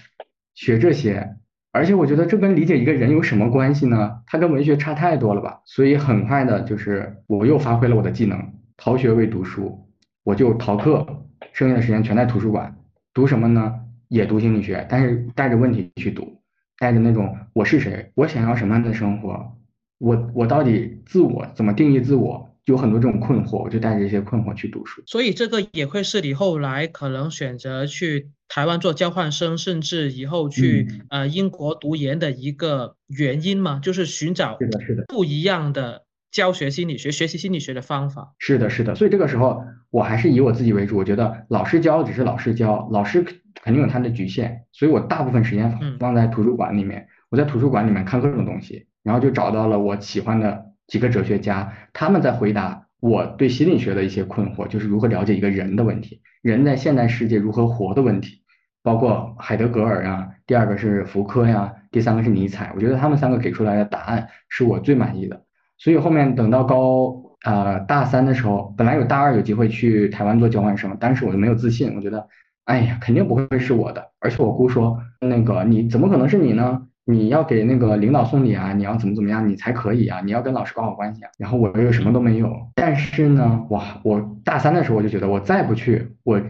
[0.54, 1.36] 学这些，
[1.78, 4.21] 而且我觉得这跟理解一个人有什么关系呢？
[4.25, 5.61] 它跟文学差太多了吧？
[5.65, 9.88] 所以很快的就是我又发挥了我的技能，逃学为读书，
[10.23, 11.05] 我就逃课，
[11.53, 12.75] 剩下的时间全在图书馆
[13.13, 13.75] 读什么呢？
[14.07, 16.41] 也读心理学，但是带着问题去读。
[16.80, 19.53] 带着那种我是谁，我想要什么样的生活，
[19.99, 25.01] 我我到底自我怎么定义自我，有很多这种困惑，我就带着一些困惑去读书。
[25.05, 38.36] 所以这个也会是你后来可能选择去台湾做交换生，甚至以后去呃英国读研的一个原因嘛，就是寻找是的，是的，不一样的教学心理学、学习心理学的方法。
[38.38, 38.95] 是的，是的。
[38.95, 43.26] 所以这个时候我还是以我自己为主，我觉得老师教只是老师教，老师。
[43.63, 47.07] 肯定有他的局限，所以我大部分时间放在图书馆里面。
[47.30, 58.41] 我在图书馆里面看各种东西，然后就找到了我喜欢的几个哲学家，他们在回答我对心理学的一些困惑，就是如何了解一个人的问题，人在现代世界如何活的问题，
[58.81, 62.71] 包括海德格尔啊，第二个是福柯呀，第三个是尼采。
[62.75, 65.43] 我觉得他们三个给出来的答案是我最满意的。
[65.77, 72.27] 所以后面等到高呃大三的时候，本来有大二有机会去台湾做交换生，但是我就没有自信，我觉得。
[72.65, 76.85] 哎呀，肯定不会是我的，而且我姑说，那个你怎么可能是你呢？
[77.10, 81.30] 你要给那个领导送礼啊，你要怎么怎么样，你才可以啊，你要跟老师搞好关系啊。
[81.38, 86.41] 然后我又什么都没有，但是呢，哇，我大三的时候我就觉得我再不去，我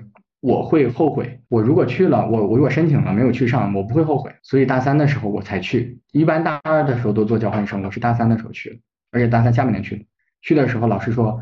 [0.42, 1.42] 我会后悔。
[1.48, 4.32] 我如果去了，我我如果申请了没有去上，我不会后悔。
[4.42, 8.80] 所以大三的时候我才去，一般大二的时候都做交换生，我是大三的时候去的，
[9.12, 10.06] 而且大三下半年去的。
[10.42, 11.42] 去的时候老师说。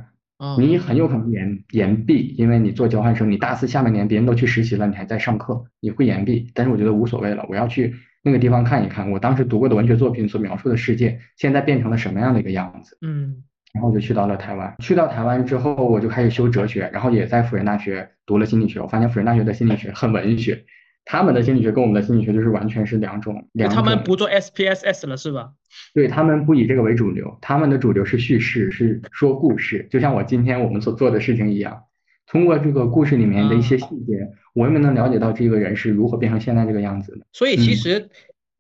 [0.60, 6.52] 你很有可能延延毕，因为你做交换生，你大四下半年别人都去实习了，你还在上课，你会延毕。
[6.54, 7.96] 但是我觉得无所谓了，我要去
[8.26, 12.98] 那个地方看一看，我当时读过的文学作品所描述的世界，现在变成了什么样的一个样子。
[13.02, 18.80] 嗯，然后我就去到了台湾，去到台湾之后，我就开始修哲学，然后也在辅仁大学读了心理学。
[18.80, 20.66] 我发现辅仁大学的心理学很文学。
[21.08, 23.76] 他们的心理学跟我们的心理学就是完全是两种，两种。
[23.76, 25.52] 他们不做 SPSS 了是吧？
[25.94, 31.84] 对他们不以这个为主流，他们的主流是叙事，是说故事，就像我今天我们所做的事情一样。
[32.28, 37.26] 通过这个故事里面的一些细节，我们能了解到这个人是如何变成现在这个样子的。
[37.32, 38.10] 所以其实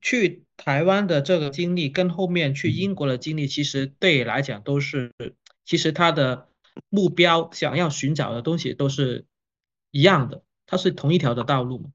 [0.01, 5.11] 去台湾的这个经历跟后面去英国的经历，其实对你来讲都是，
[5.65, 6.47] 其实他的
[6.89, 9.25] 目标想要寻找的东西都是
[9.91, 11.85] 一样的，它是同一条的道路嘛。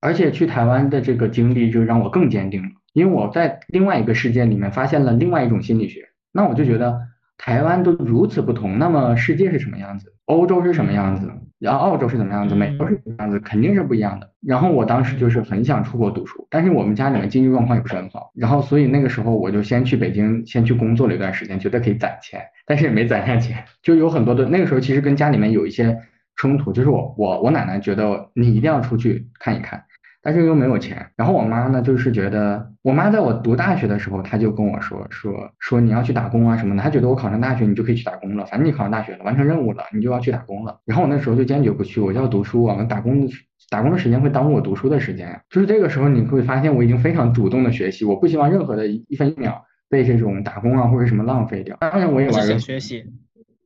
[0.00, 6.08] 而且去台湾的这个经历就让我更坚定了，因为我在另外一个世界里面发现了另外一种心理学。
[6.30, 7.07] 那我就觉得
[7.38, 10.12] 台湾都如此不同，那么世界是什么样子？
[10.26, 11.32] 欧洲是什么样子？
[11.58, 12.54] 然后澳洲是怎么样子？
[12.54, 13.40] 美国是什么样子？
[13.40, 14.30] 肯定是不一样的。
[14.42, 25.96] 然后我当时就是很想出国读书，但是我们家里面经济状况也不是很好，然后所以那个时候我就先去北京，先去工作了一段时间，觉得可以攒钱，但是也没攒下钱，就有很多的那个时候其实跟家里面有一些
[26.36, 29.84] 冲突，就是我我我奶奶觉得你一定要出去看一看。
[30.28, 40.80] 但是又没有钱，然后我妈呢，就是觉得，我妈在我读大学的时候，她就跟我说说说你要去打工啊什么的，她觉得我考上大学，你就可以去打工了，反正你考上大学了，完成任务了，你就要去打工了。
[40.84, 43.32] 然后我那时候就坚决不去，我就要读书啊，打工的
[43.70, 45.40] 打工的时间会耽误我读书的时间呀。
[45.48, 51.74] 就是这个时候，你会发现我已经非常主动的学习，我不希望任何的一分一秒被这种打工啊或者什么浪费掉。
[51.80, 53.06] 当然我也玩学习。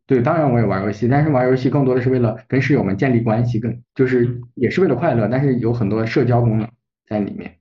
[0.06, 6.68] 对，当然我也玩游戏，但是玩游戏更多的是为了跟室友们建立关系，更就是也是为了快乐，但是有很多社交功能
[7.06, 7.56] 在里面。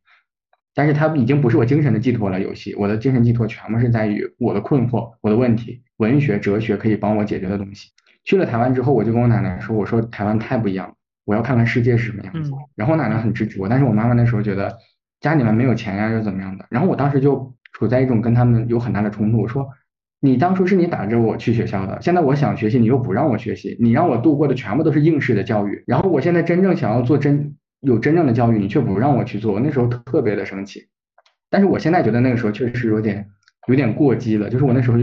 [0.74, 7.92] 但是它已经不是我精神的寄托了，游戏，我的精神寄托全部是在于我的困惑、我的问题，文学、哲学可以帮我解决的东西。
[8.24, 12.52] 去了台湾之后，我就跟我奶奶说，我说台湾太不一样了，我要看看世界是什么样子。
[12.76, 14.78] 然后我奶奶很支持我，但是我妈妈那时候觉得
[15.20, 16.66] 家里面没有钱呀，又怎么样的。
[16.70, 19.70] 然后我当时就处在一种跟他们有很大的冲突，我说。
[20.22, 30.88] 你当初是你打着我去学校的，现在我想学习，你又不让我学习，你让我度过的全部都是应试的教育，然后我现在真正想要做真有真正的教育，你却不让我去做，那时候特别的生气。
[31.50, 33.28] 但是我现在觉得那个时候确实有点
[33.68, 34.98] 有点过激了，就是我那时候。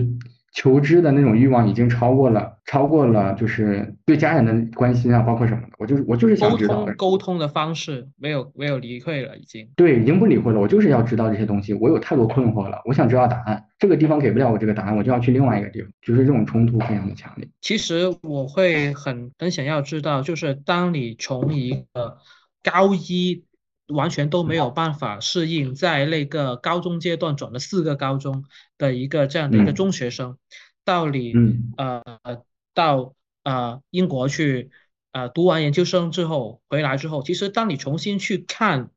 [0.58, 6.80] 求知的那种欲望已经超过了，超过了就是对家人的关心啊，包括什么的，我就是我就是想知道。
[6.80, 10.58] 沟通沟通的方式没有没有理会了，已经对，已经不理会了。
[10.58, 13.64] 我就是要知道这些东西，我有太多困惑了，我想知道答案。
[13.78, 17.48] 这个地方给不了我这个答案，我就要去另外一个地方，就是这种冲突非常的强烈。
[17.60, 22.18] 其实我会很很想要知道，就是当你从一个
[22.64, 23.44] 高一。
[23.88, 28.44] 完全都没有办法适应，在那个高中阶段转了四个高中
[28.76, 30.36] 的一个这样的一个中学生，
[30.84, 31.32] 到你
[31.78, 32.02] 呃
[32.74, 33.14] 到
[33.44, 34.70] 呃英国去
[35.12, 38.90] 呃读完研究生之后回来之后，其实当你重新去看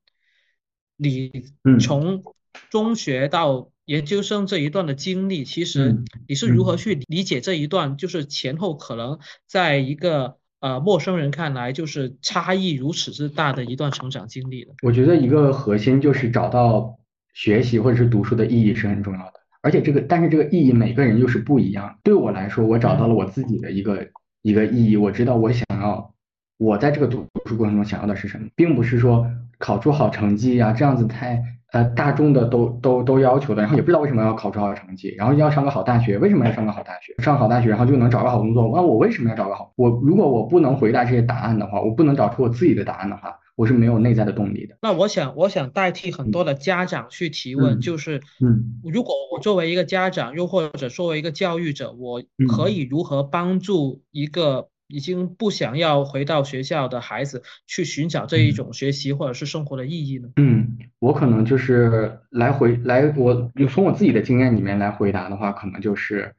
[0.97, 1.31] 你
[1.79, 2.21] 从
[2.69, 10.40] 中学到研究生这一段的经历，其实你是如何去理解这一段，就是前后可能在一个。
[10.61, 14.73] 呃，陌生人看来就是差异如此之大的一段成长经历了。
[14.83, 16.97] 我觉得一个核心就是找到
[17.33, 21.97] 学习或者是读书的意义是很重要的，而且这个但是这个意义每个人又是不一样。
[22.03, 24.07] 对我来说，我找到了我自己的一个
[24.43, 26.13] 一个意义，我知道我想要
[26.57, 31.43] 我在这个读书过程中想要的是什么，并不是说考出好成绩呀，这样子太。
[31.71, 37.15] 呃，大众的都都都要求的，然后也不知道为什么要考出好成绩，然后要上个好大学，为什么要上个好大学？
[37.23, 38.69] 上好大学，然后就能找个好工作。
[38.75, 39.71] 那我为什么要找个好？
[39.77, 44.75] 我如果我不能回答这些答案的话，我不能找出我自己的答案的话，我是没有内在的动力的。
[44.81, 54.67] 那我想，我想代替很多的家长去提问，就是，嗯，如果我作为一个家长，又或者作为一个教育者，我可以如何帮助一个？
[54.91, 60.29] 已经不想要回到学校的孩子去寻找这一种学习或者是生活的意义呢？
[60.35, 66.35] 嗯，我可能就是来回来，我从我自己的经验里面来回答的话，可能就是，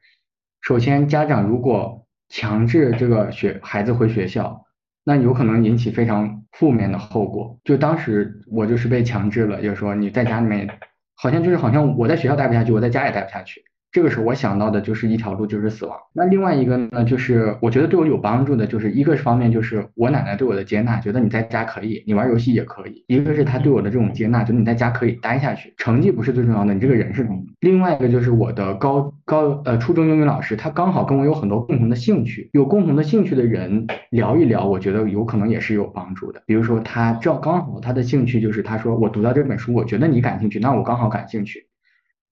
[0.61, 4.65] 首先家长如果强制这个学孩子回学校，
[5.03, 7.59] 那有可能引起非常负面的后果。
[7.63, 10.79] 就当时我就是被强制了，就是说你在家里面，
[11.15, 13.63] 好像就是好像我在学校待不下去，我在家也待不下去。
[13.93, 15.95] 这个时候我想到的就是一条路就是死亡。
[16.13, 27.43] 那另外一个呢，就是我觉得对我有帮助的，就是一个方面就是我奶奶对我的接纳，觉得你在家可以，你玩游戏也可以；一个是她对我的这种接纳，觉得你在家可以待下去，成绩不是最重要的，你这个人是重要。
[27.59, 36.41] 另外一个就是我的高高呃初中英语老师，他刚好跟我有很多共同的兴趣，有共同的兴趣的人聊一聊，我觉得有可能也是有帮助的。
[36.47, 41.67] 比如说他正刚好他的兴趣就是他说我读到这本书，我觉得你感兴趣，那我刚好感兴趣。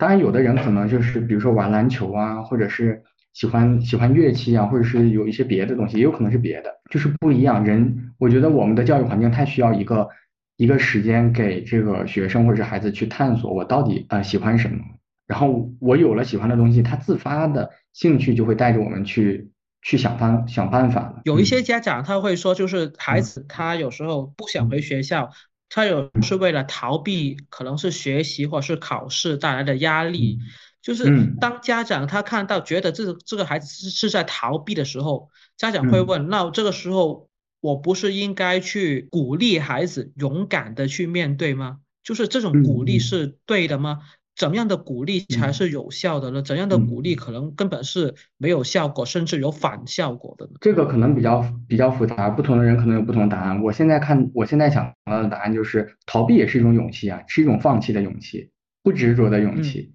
[0.01, 7.63] 当然，有的人可能就是比如说玩篮球啊，或者是喜欢喜欢乐器啊，或者是有一些别的东西，也有可能是别的，就是不一样。
[7.63, 10.09] 人，我觉得我们的教育环境太需要一个
[10.57, 14.79] 一个时间给这个学生或者是孩子去探索我到底呃喜欢什么，
[15.27, 19.51] 然后我有了喜欢的东西，他自发的兴趣就会带着我们去
[19.83, 21.21] 去想方想办法了。
[21.25, 25.29] 有一些家长他会说，就是孩子他有时候不想回学校。
[25.73, 30.37] 他有是为了逃避，可能是学习或是考试带来的压力。
[30.81, 31.09] 就是
[31.39, 37.29] 当家长他看到觉得这这个孩子是是在逃避的时候，家长会问：那这个时候
[37.61, 41.79] 我不是应该去鼓励孩子勇敢的去面对吗？
[42.03, 43.99] 就是这种鼓励是对的吗？
[44.35, 46.41] 怎样的鼓励才是有效的呢？
[46.41, 50.53] 怎样的鼓励可能根本是没有效果，甚至有反效果的呢？
[50.61, 53.61] 这个可能比较比较复杂，不同的人可能有不同的答案。
[53.61, 58.49] 我现在看，我现在想到的答案就是，逃避也是一种勇气啊，是一种放弃的勇气，
[58.81, 59.93] 不执着的勇气。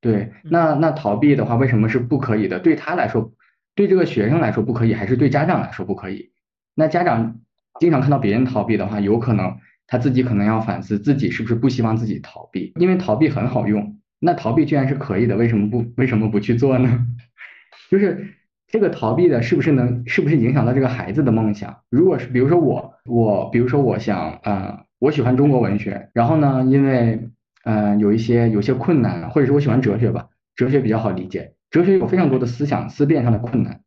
[0.00, 2.60] 对，那那逃避的话，为什么是不可以的？
[2.60, 3.32] 对他来说，
[3.74, 6.30] 对这个学生来说不可以，还是对家长来说不可以？
[6.74, 7.40] 那家长
[7.80, 9.56] 经常看到别人逃避的话，有可能。
[9.88, 13.96] 他自己可能要反思自己是不是不希望自己逃避，因为逃避很好用。
[14.20, 17.06] 那逃避居然是可以的，为什么不为什么不去做呢？
[17.90, 18.34] 就是
[18.66, 21.78] 这个逃避的，是不是能是不是影响到这个孩子的梦想？
[21.88, 27.28] 如果是，比如说我我比如说我想呃我喜欢中国文学，然后呢，因为
[27.64, 33.80] 嗯有一些有些困难，或者是我喜欢哲学吧，哲学比较好理解，哲学有非常多的思想思辨上的困难，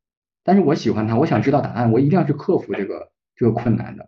[0.44, 4.08] 但是我喜欢它，我想知道答案，我一定要去克服这个这个困难的。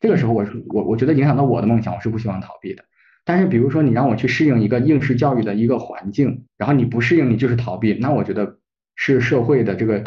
[0.00, 2.84] 这个时候，我是我我觉得影响到我的梦想，我是不希望逃避的。
[3.24, 8.58] 但是，比如说你让我去适应一个应试教育的一个环境，然后你不适应，你就是逃避，那我觉得
[8.96, 10.02] 是社会的这个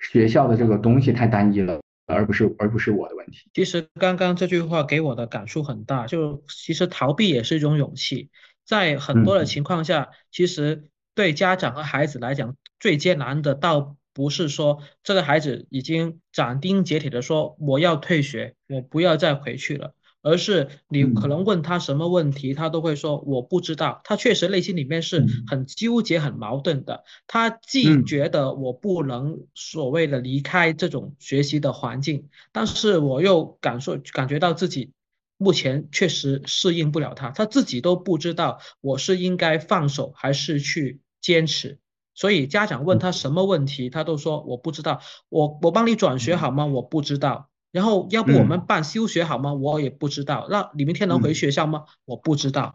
[0.00, 3.48] 学校的这个东西太单一了，而不是而不是我的问题。
[3.52, 8.30] 其实刚刚这句话给我的感触很大，就其实逃避也是一种勇气，
[8.64, 13.96] 在很多的情况下，其实对家长和孩子来讲，最艰难的到。
[14.18, 24.00] 不是说这个孩子已经斩钉截铁的说我要退学，我不要再回去了，而是你可能问他什么问题，他都会说我不知道。
[24.02, 27.04] 他确实内心里面是很纠结、很矛盾的。
[27.28, 34.90] 他既觉得我不能所谓的离开这种学习的环境，但是我又感受感觉到自己
[35.36, 41.78] 目前确实适应不了他，他自己都不知道我是应该放手还是去坚持。
[42.18, 44.98] 所以家长问他什么问题，他都说我不知道。
[45.28, 46.66] 我我帮你转学好吗？
[46.66, 47.48] 我不知道。
[47.70, 49.54] 然后要不我们办休学好吗？
[49.54, 50.48] 我也不知道。
[50.50, 51.84] 那你明天能回学校吗？
[52.06, 52.74] 我不知道。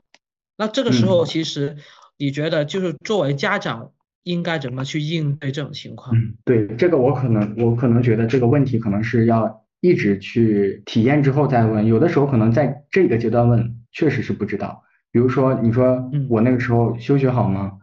[0.58, 1.76] 那这个时候，其实
[2.18, 3.91] 你觉得就是作为家长
[4.24, 6.16] 应该怎么去应对这种情况？
[6.46, 11.86] 对这个，我可能我可能觉得这个问题可能是要一直去体验之后再问。
[11.86, 14.84] 有的时候可能在这个阶段问，确实是不知道。
[15.12, 17.80] 比如说你说我那个时候休学好吗？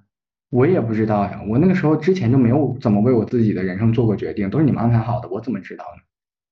[0.51, 6.03] 我也不知道呀，我那个时候之前就没有怎么为我自己的人生做过决定，都是你们安排好的，我怎么知道呢？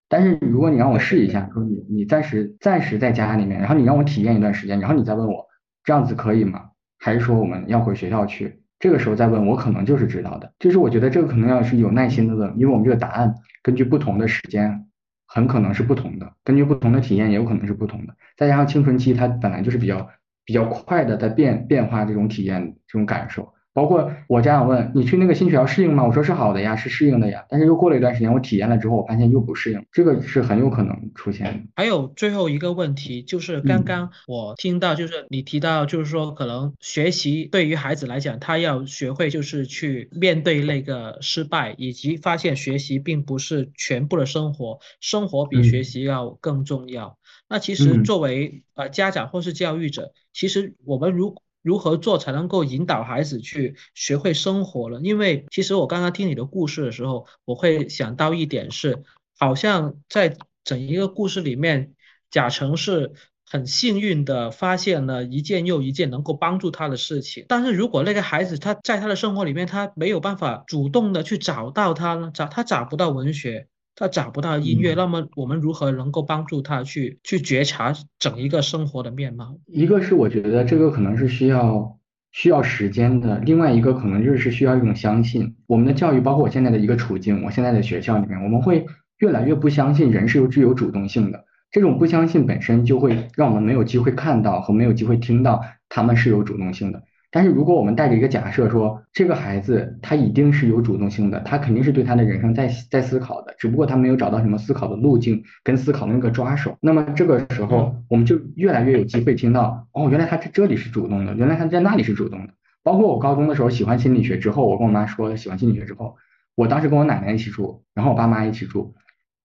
[0.08, 5.44] 但是如果你让我试一下，说你你暂时暂时在家里面，然后你让我体验一段时间，然后你再问我
[5.82, 6.70] 这样子可以吗？
[6.98, 8.60] 还是说我们要回学校去？
[8.78, 14.86] 这个时候再问我可能就是知道的，就是我觉得这个可能要是有耐心的问，因为我们这个答案根据不同的时间
[15.26, 20.08] 很可能是不同的，根据不同的体验也有可能是不同的，再加上青春期它本来就是比较
[20.44, 23.52] 比较快的在变变化这种体验这种感受。
[23.78, 26.04] 包括我家长问你去那个新学校适应吗？
[26.04, 27.44] 我说是好的呀，是适应的呀。
[27.48, 31.60] 但是又过了一段时间，我体验了之后，我发现又不适应，这个是很有可能出现的。
[31.76, 47.16] 还有最后一个问题，就是刚刚我听到，就是你提到，就是说可能学习对于孩子来讲，他要学会就是去面对那个失败，以及发现学习并不是全部的生活，生活比学习要更重要。
[47.48, 55.00] 那其实作为呃家长或是教育者，其实我们如如何做才能够引导孩子去学会生活了？
[55.00, 59.02] 因为其实我刚刚听你的故事的时候，我会想到一点是，
[59.38, 61.94] 好像在整一个故事里面，
[62.30, 63.12] 贾成是
[63.44, 67.46] 很幸运的发现了一件又一件能够帮助他的事情。
[67.48, 72.30] 但是如果那个孩子他在他的生活里面，他没有办法主动的去找到他呢？
[72.32, 73.68] 找他找不到文学。
[73.98, 79.58] 他找不到音乐，那么我们如何能够帮助他去去觉察整一个生活的面貌？
[79.66, 81.98] 一个是我觉得这个可能是需要
[82.30, 85.56] 需要时间的，另外一个可能就是需要一种相信。
[85.66, 88.86] 我们的教育，包括我现在的一个处境，我现在的学校里面，我们会
[89.18, 91.44] 越来越不相信人是有具有主动性的。
[91.72, 97.02] 这种不相信本身就会让我们没有机会看到和没有机会听到他们是有主动性的。
[97.30, 106.76] 但是如果我们带着一个假设说，这个孩子他一定是有主动性的，他肯定是对他的人生在在思考的，只不过他没有找到什么思考的路径跟思考的那个抓手。
[106.80, 112.54] 那么这个时候，我们就越来越有机会听到，哦，原来他在这里是主动的，原来他在那里是主动的。
[112.82, 116.16] 包括我高中的时候喜欢心理学之后，我跟我妈说喜欢心理学之后，
[116.54, 118.94] 我当时跟我奶奶一起住，然后我爸妈一起住，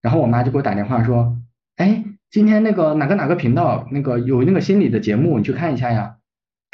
[0.00, 1.36] 然后我妈就给我打电话说，
[1.76, 6.16] 哎，今天那个哪个哪个频道那个有那个心理的节目，你去看一下呀。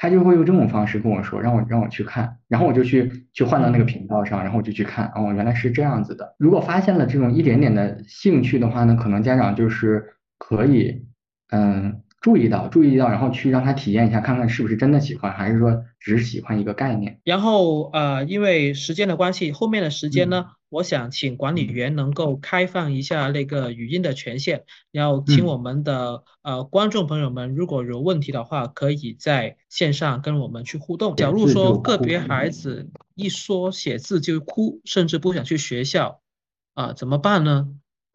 [0.01, 6.35] 他就会用这种方式跟我说，让我让我去看，然后我就去去换到那个频道上，然后我就去看，哦，原来是这样子的。
[6.39, 11.05] 如果发现了这种一点点的兴趣的话呢，可能家长就是可以，
[11.51, 17.21] 嗯，注意到注意到，然后去让他体验一下，看看是不是真的喜欢，还是说只是喜欢一个概念。
[17.25, 20.47] 然后呃，因为时间的关系，后面的时间呢？
[20.71, 31.17] 我想请管理员能够开放一下那个语音的权限，然后请我们的呃观众朋友们，如果有问题的话，可以在线上跟我们去互动。
[31.17, 36.21] 假如说个别孩子一说写字就哭，甚至不想去学校，
[36.75, 37.69] 啊，怎么办呢？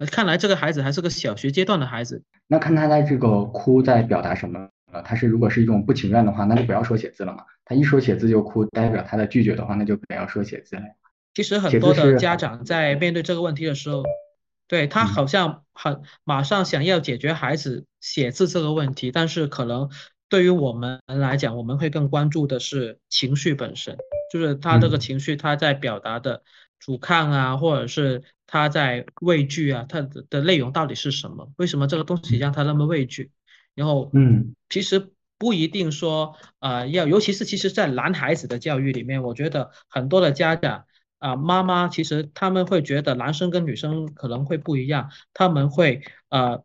[0.10, 2.24] 看来这个孩子还是个小学阶段的孩子。
[2.48, 4.70] 那看他在这个哭在表达什么？
[4.92, 7.44] 呃，他是如果是一种不情愿的话，那就不要说写字了嘛。
[7.66, 10.84] 他一说写字就哭，代表他的拒绝的话，那就不要说写字了。
[11.36, 14.04] 其实很多的家长在面对这个问题的时候，
[14.70, 19.90] 对他好像很马上想要解决孩子写字这个问题，但是可能
[20.30, 23.98] 对于我们来讲，我们会更关注的是情绪本身，
[24.32, 26.42] 就是他这个情绪他在表达的
[26.80, 31.52] 阻抗啊，或者是他在畏惧啊，他的的内容到底是什么？
[31.58, 33.30] 为什么这个东西让他那么畏惧？
[33.76, 40.86] 然后，嗯，其实不一定说，呃，要，尤其是其实在男孩子的教育里面，我觉得很多的家长。
[41.26, 46.64] 啊，妈妈其实他们会觉得男生跟女生可能会不一样，他们会呃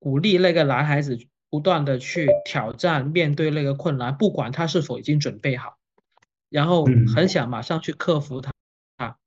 [0.00, 1.16] 鼓励那个男孩子
[1.48, 5.76] 不断的去挑战，面对那个困难，不管他是否已经准备好，
[6.48, 6.84] 然后
[7.14, 8.50] 很想马上去克服它
[8.96, 9.18] 啊，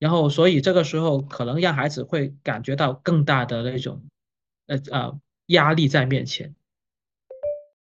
[0.00, 4.02] 然后所以这个时候可能让孩子会感觉到更大的那种
[4.66, 6.56] 呃呃压力在面前。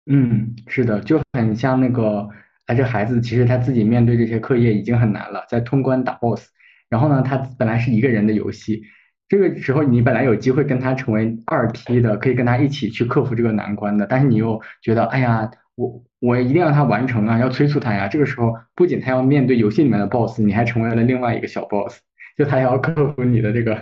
[0.08, 2.28] 嗯，是的，就很像那个。
[2.72, 6.48] 他这孩子其实他自己面对这些课业已经很难了，在通关打 BOSS，
[6.90, 8.84] 然后呢，他本来是一个人的游戏，
[9.28, 18.08] 这个时候你本来有机会跟他成为二梯的，可以跟他一起去克服这个难关的，但是你又觉得，哎呀，我我一定让他完成啊，要催促他呀。
[18.08, 22.00] 这个时候不仅他要面对游戏里面的 BOSS，你还成为了另外一个小 BOSS，
[22.38, 23.78] 就他要克服你的这个，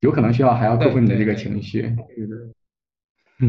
[0.00, 1.94] 有可能需要还要克服你的这个情绪。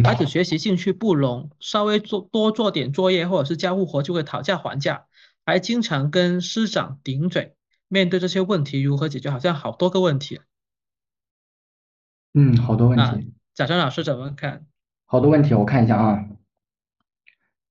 [0.04, 5.06] 孩子学习兴趣不浓，稍微做多做点作业或者是家务活就会讨价还价，
[5.46, 7.56] 还经常跟师长顶嘴。
[7.88, 9.30] 面对这些问题如何解决？
[9.30, 10.42] 好像好多个问题。
[12.34, 13.34] 嗯，好多问题。
[13.54, 14.66] 贾川老师怎么看？
[15.06, 16.26] 好多问题，我看一下啊。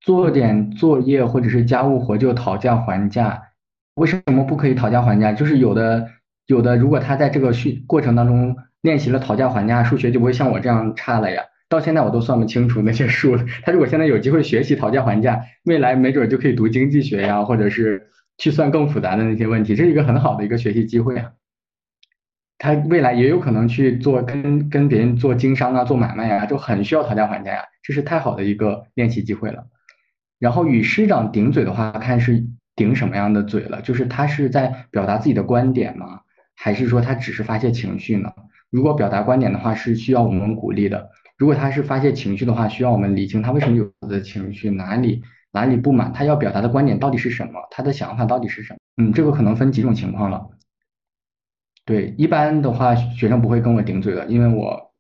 [0.01, 3.53] 做点作业或者是家务活就讨价还价，
[3.95, 5.33] 为什么不可以讨价还价？
[5.33, 6.11] 就是有的
[6.47, 11.43] 有的，如果他在这个训过程当中练习了讨价还价，数学就不会像我这样差了呀。
[11.75, 13.45] 到现在我都算不清楚那些数了。
[13.63, 21.33] 他如果现在有机会学习讨价还价，未来没准就可以读经济学呀，或者是去算更复杂的那些问题，这是一个很好的一个学习机会啊。
[22.57, 29.67] 他未来也有可能去做跟跟别人做经商啊，做买卖呀，就很需要讨价还价呀，这是太好的一个练习机会了。
[30.39, 32.47] 然后与师长顶嘴的话，看是
[32.77, 36.21] 顶什么样的嘴了，就是他是在表达自己的观点吗？
[36.55, 38.33] 还是说他只是发泄情绪呢？
[38.71, 41.11] 如果表达观点的话，是需要我们鼓励的。
[41.37, 48.79] 如果他是发泄情绪的话，需要我们理清他为什么有的情绪，哪里哪里不满，他要表达的观点到底是什么，他的想法到底是什么？
[48.97, 50.49] 嗯，这个可能分几种情况了。
[51.85, 54.93] 对，一般的话，学生不会跟我顶嘴的，因为我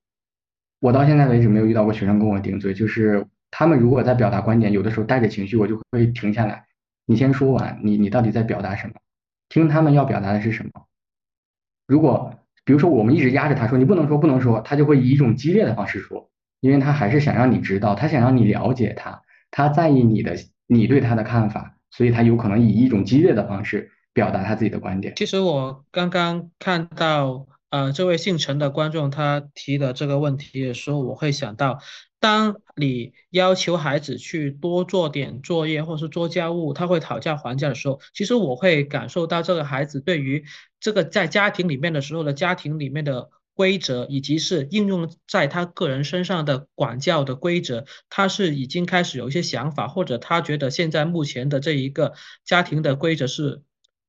[0.80, 6.66] 我到现在为止没有遇到过学生跟我顶嘴，就是他们如果在表达观点，有的时候带着情绪，我就会停下来，
[7.06, 8.94] 你先说完，你你到底在表达什么？
[9.48, 10.70] 听他们要表达的是什么？
[11.86, 12.34] 如果
[12.64, 16.30] 比如说，我们一直压着他说你不能说不能说，他就会以一种激烈的方式说，
[16.60, 20.34] 因为他还是想让你知道，他想让你了解他，他在意你的
[20.66, 25.14] 你对他的看法，所以他有可能以一种激烈的方式表达他自己的观点。
[25.16, 31.78] 其实我刚刚看到呃这位姓陈的观众他提的这个问题的时候，我会想到。
[32.24, 40.42] 当你要求孩子去多做点作业，或是做家务，他会讨价还价的时候，其实我会感受到这个孩子对于
[40.80, 53.60] 这个在家庭里面的时候的家庭里面的规则，以及是应用在他个人身上的管教的规则，他是已经开始有一些想法，或者他觉得现在目前的这一个家庭的规则是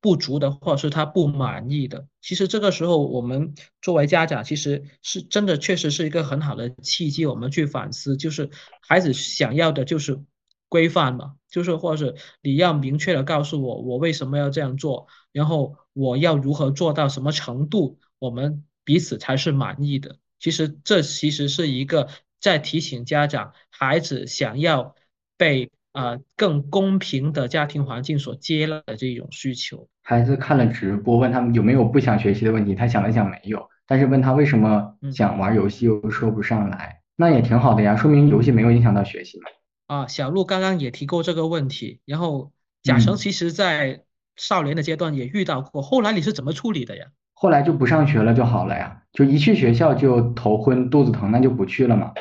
[0.06, 2.06] 不足的，或者是他不满意的。
[2.22, 8.52] 其实这个时候，我们作为家长，其实是真的确实是一个很好的契机，我们去反思，就是
[8.88, 10.24] 孩子想要的就是
[10.70, 18.64] 规范嘛，就是或者是你要明确的告诉我，我为什么要这样做，然后我要如何做到什么程度，我们。
[18.88, 20.20] 彼此才是满意的。
[20.40, 22.08] 其实这其实是一个
[22.40, 24.94] 在提醒家长，孩子想要
[25.38, 29.88] 被呃更公平的家庭环境所接纳的这种需求。
[30.04, 39.46] 孩子看了直播，问他们有没有不想学习的问题，他想了想没有，但是问他为什么想玩游戏又说不上来，那也挺好的呀，说明游戏没有影响到学习嘛。
[39.88, 42.52] 啊，小鹿刚刚也提过这个问题，然后
[42.84, 44.04] 贾成其实在
[44.36, 47.06] 少年的阶段也遇到过，后来你是怎么处理的呀？
[47.34, 52.14] 后来就不上学了就好了呀，就一去学校就头昏肚子疼，那就不去了嘛。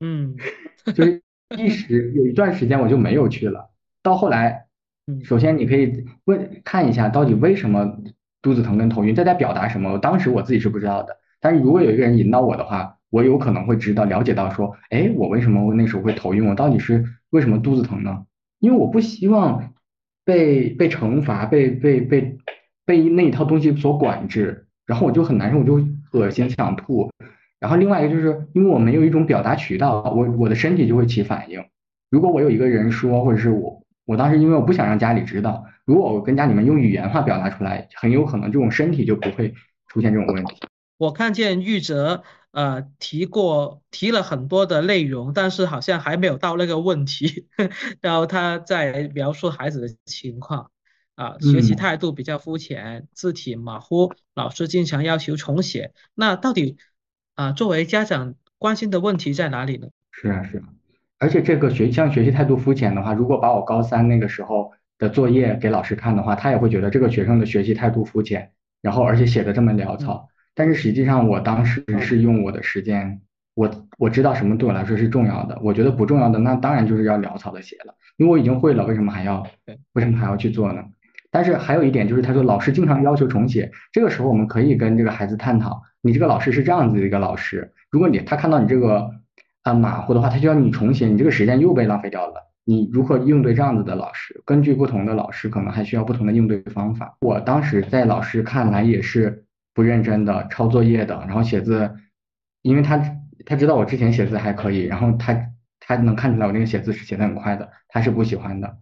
[0.00, 0.36] 嗯，
[0.94, 1.22] 就是
[1.56, 3.70] 一时有一段时间我就没有去了。
[4.02, 4.66] 到后来，
[5.22, 7.98] 首先你可以问看一下到底为什么
[8.42, 9.98] 肚子疼跟头晕，这在表达什么？
[9.98, 16.46] 当时我自己是不知道的，但是如果有一个人引导我的话，我有可能会知道了解到说，哎，我为什么那时候会头晕？
[16.46, 18.24] 我到底是为什么肚子疼呢？
[18.60, 19.72] 因为我不希望
[20.24, 22.38] 被被惩罚，被被被。
[22.86, 27.10] 被那一套东西所管制，然后我就很难受，我就恶心想吐。
[27.64, 31.64] 然后另外一个就是因为我没有一种表达渠道，我我的身体就会起反应。
[32.10, 39.54] 如果我有一个人说，或者是我我当时因为我不想让家里知道，如果我跟家里面用语言化表达出来，很有可能这种身体就不会
[39.88, 40.56] 出现这种问题。
[40.98, 47.46] 我看见玉泽呃提过提了很多的内容，但是好像还没有到那个问题，
[48.02, 50.70] 然后他在描述孩子的情况。
[51.16, 55.92] 啊，学习态度比较肤浅，字体马虎，老师经常要求重写。
[56.12, 56.76] 那到底
[57.34, 59.88] 啊，作为家长关心的问题在哪里呢？
[60.12, 60.64] 是啊，是啊。
[61.18, 68.50] 而且这个学像学习态度肤浅的话，如果把我高三那个时候的作业给老师看的话，他也会觉得这个学生的学习态度肤浅，
[68.82, 70.28] 然后而且写的这么潦草。
[70.54, 73.20] 但是实际上我当时是用我的时间，
[73.54, 79.44] 我我知道什么对我来说是重要的，我觉得不重要的那当然就是要潦草的写了，因为我已经会了，为什么还要
[79.94, 80.84] 为什么还要去做呢？
[81.30, 89.10] 但是还有一点就是，他说老师经常要求重写，这个时候我们可以跟这个孩子探讨，你这个老师是这样子的一个老师，如果你他看到你这个
[89.62, 92.52] 啊马虎的话，他就要你重写，你这个时间又被浪费掉了。
[92.66, 94.42] 你如何应对这样子的老师？
[94.44, 97.16] 根据不同的老师，可能还需要不同的应对方法。
[97.20, 101.90] 我当时在老师看来也是不认真的，抄作业的，然后写字，
[102.60, 103.02] 因为他
[103.46, 105.46] 他知道我之前写字还可以，然后他
[105.80, 108.76] 他能看出来我那个写字是写的很快的，他是不喜欢的。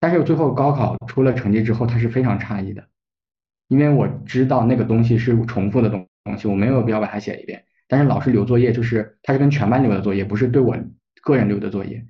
[0.00, 2.84] 但是最后高考出了成绩之后，他是非常诧异的，
[3.68, 7.64] 因为我知道那个东西是重复的东西东西，我没有必要把它写一遍。
[7.88, 10.76] 但是老师留作业，就是他是跟全班留的作业，不是对我
[11.22, 12.04] 个人留的作业。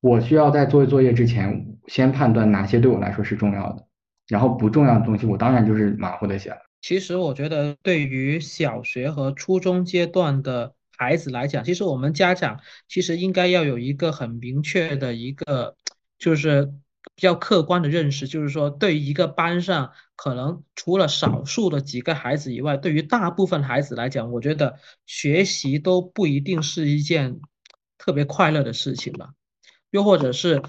[0.00, 3.84] 我需要在做作业之前，先判断哪些对我来说是重要的，
[4.28, 6.58] 然后不重要的东西，我当然就是马虎的写了。
[6.80, 15.76] 其实我觉得，对于小学和初中阶段的孩子来讲，其实我们家长其实应该要有一个很明确的一个，
[16.18, 16.72] 就是。
[17.14, 27.40] 比较客观的认识，就是说，对于一个班上，可能除了少数的几个孩子以外，对于大部分孩子来讲，我觉得学习都不一定是一件
[27.98, 29.30] 特别快乐的事情吧。
[29.90, 30.62] 又或者是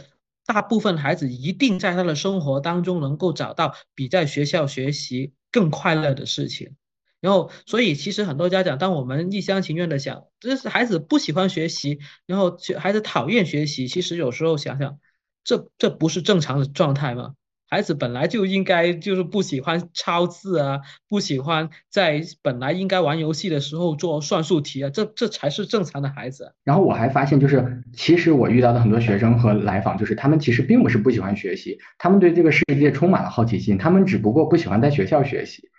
[0.45, 6.76] 大部分孩子一定在他的生活当中能够找到比在学校学习更快乐的事情。
[7.22, 11.98] 然后，所以其实很多家长，当我们一厢情愿的想，这是孩子不喜欢学习，
[12.28, 14.99] 然后孩子讨厌学习，其实有时候想想。
[15.45, 17.35] 这这不是正常的状态吗？
[17.67, 26.53] 孩子本来就应该就是不喜欢抄字啊，不喜欢在本来应该玩游戏的时候做算术题啊，这这才是正常的孩子。
[26.63, 35.69] 然后我还发现，就是其实我遇到的很多学生和来访，就是他们其实并不是不喜欢学习，他们对这个世界充满了好奇心，他们只不过不喜欢在学校学习，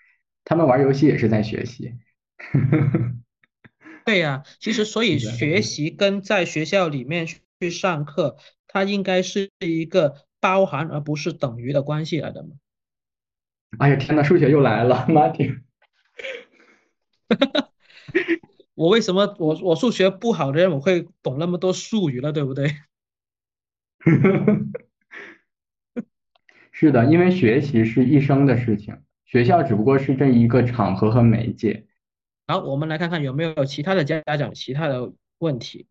[0.45, 1.95] 他们玩游戏也是在学习。
[4.05, 8.37] 对呀，其实所以学习跟在学校里面去上课。
[8.77, 12.51] 它应该是一个包含而不是等于的关系来的嘛？
[13.79, 15.63] 哎呀天呐，数学又来了，马丁。
[18.75, 22.71] 我为什么我我数学不好的人我会懂那么多术语了，对不对？
[26.71, 31.87] 是的，因为学习是一生的事情，学校只不过是这一个场合和媒介。
[32.47, 35.87] 好，我们来看看有没有其他的家长其他的问题。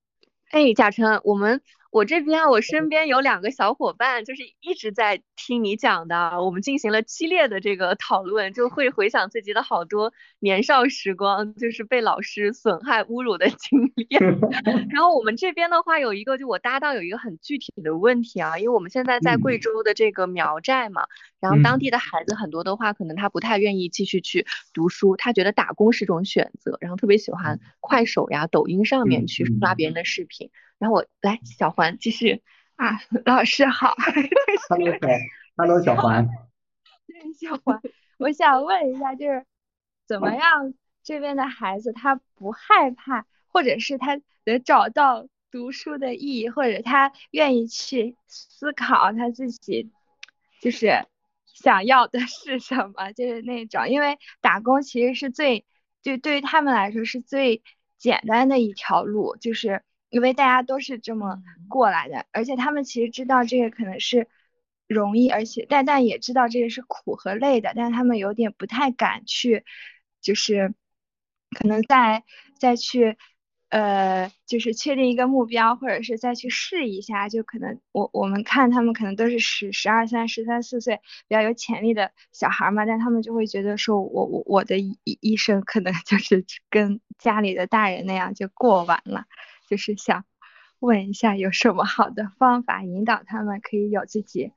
[0.51, 1.63] 哎，贾成，我们。
[1.95, 14.09] 我这边我身边有两个小伙伴，就是一直在听你讲的，我们进行了激烈的这个讨论，就会回想自己的好多年少时光，就是被老师损害侮辱的 经 历。
[14.89, 21.05] 然后我们这边的话有一个，就我搭档有一个很具体的问题啊，因为我们现在在贵州的这个苗寨嘛，
[21.39, 30.51] 然后当地的孩子很多的话，可能他不太愿意继续去读书，他觉得打工是种选择，然后特别喜欢快手呀、抖音上面去刷别人的视频。
[30.77, 32.43] 然后我来，小环继续
[32.75, 33.95] 啊，老师好。
[34.67, 35.07] Hello，小
[35.55, 36.27] ，Hello，小环。
[37.07, 37.81] 对，小环，
[38.17, 39.45] 我想问一下，就是
[40.05, 49.89] 怎么样这边的孩子他不害怕，或者是他能找到读书的意义，或者他愿意去思考他自己
[50.59, 51.05] 就是
[51.45, 55.65] 想要的是什么，就是那种，因为打工其实是最，
[56.01, 57.63] 就对于他们来说是最
[57.97, 59.81] 简单的一条路，就是。
[60.15, 64.29] 因为大家都是这么过来的，而且他们其实知道这个可能是
[64.87, 69.65] 容易，而且但但也知道这个是苦和累的，但是他们有点不太敢去，
[70.21, 70.73] 就是
[71.51, 72.23] 可能再
[72.57, 73.17] 再去
[73.67, 89.25] 呃，就是确定一个目标，或者是再去试一下，就可能我我们看他们可能都是十十二三、十三四岁比较有潜力的小孩嘛，但他们就会觉得说我我我的一一生可能 就是跟家里的大人那样就过完了。
[89.67, 90.25] 就是想
[90.79, 94.51] 问一下，有什么好的方法引导他们可以有自己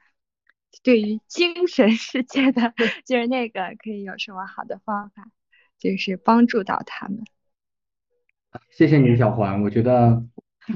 [0.83, 2.75] 对于精神世界的，
[3.07, 5.31] 就是那个可以有什么好的方法，
[5.79, 7.25] 就是帮助到他们。
[8.71, 9.63] 谢谢你，小环。
[9.63, 10.25] 我觉得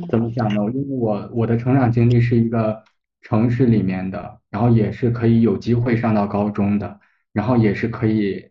[0.09, 0.71] 怎么讲呢？
[0.73, 2.83] 因为我我的成长经历是一个
[3.21, 7.01] 城市里面的，然后也是可以有机会上到高中的，
[7.33, 8.51] 然后也是可以。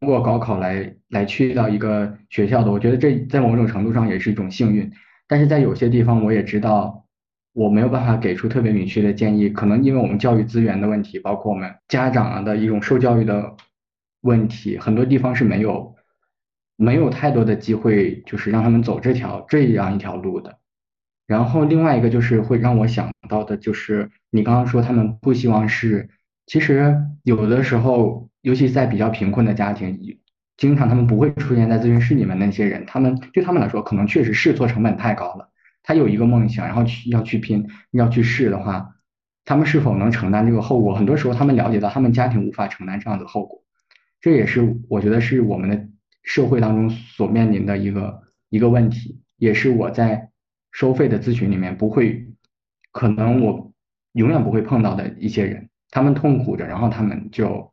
[0.00, 4.92] 通过高考来来去到一个学校的，我觉得这在某种程度上也是一种幸运。
[5.28, 7.04] 但是在有些地方，我也知道
[7.52, 13.56] 我没有办法给出特别明确的建议，可能因为我们教育资源的问题，包括我们家长的一种受教育的
[14.20, 15.94] 问题，很多地方是没有
[16.76, 20.58] 没有太多的机会，就是让他们走这条这样一条路的。
[21.26, 26.08] 然后另外一个就是会让我想到的，就是你刚刚说他们不希望是，
[26.46, 30.20] 其实有的时候，尤其在比较贫困的家庭。
[30.56, 35.50] 经常他们不会出现在咨询室里面那些人，他们对他们来说可能确实试错成本太高了。
[35.82, 38.94] 他有一个梦想，然后去要去拼，要去试的话，
[39.44, 40.94] 他们是否能承担这个后果？
[40.94, 43.62] 很多时候他们了解到他们家庭无法承担这样的后果，
[44.20, 45.88] 这也是我觉得是我们的
[46.22, 50.30] 社会当中所面临的一个一个问题，也是我在
[50.72, 52.28] 收费的咨询里面不会，
[52.92, 53.72] 可能我
[54.12, 57.70] 永远不会碰到的一些人，他们痛苦着，然后他们就。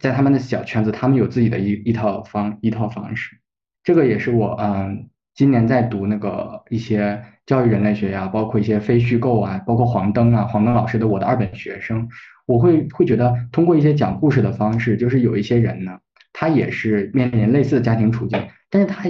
[0.00, 3.38] 在他们的小圈子，他们有自己的一一套方一套方式，
[3.82, 12.08] 这个也是我嗯今年在读那个一些教育人类学呀，包括一些非虚构啊，包括黄灯啊，黄灯老师的我的二本学生，
[12.46, 15.98] 我会会觉得通过一些讲故事的方式，就是有一些人呢，
[16.32, 19.04] 他也是面临类似的家庭处境，但是他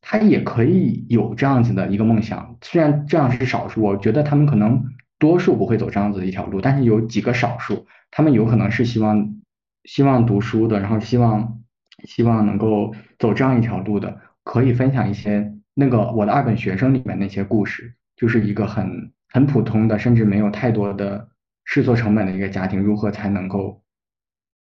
[0.00, 4.82] 他也可以有这样子的一个梦想，虽然这样是少数，我觉得他们可能
[5.18, 9.39] 多数不会走这样子的一条路，但是有几个少数，他们有可能是希望。
[9.84, 11.60] 希望读书的，然后希望
[12.04, 21.28] 希望能够走这样一条路的，可以分享一些那个我的二本学生里面那些故事，就是一个很很普通的，甚至没有太多的
[21.64, 23.82] 试错成本的一个家庭，如何才能够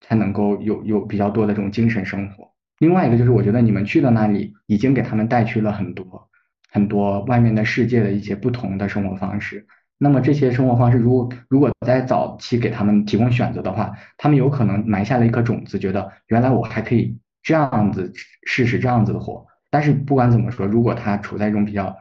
[0.01, 2.51] 才能够有有比较多的这种精神生活。
[2.79, 6.29] 另外一个就是，我觉得你们去的那里已经给他们带去了很多
[6.71, 9.67] 很多外面的世界的一些不同的生活方式。
[10.03, 18.11] 那么这些生活方式，如果如果在早期给他们提供选择的话，他们有可能埋下了一颗种子，觉得原来我还可以这样子
[18.47, 19.45] 试试这样子的活。
[19.69, 21.95] 但是不管怎么说，如果他处在一种比较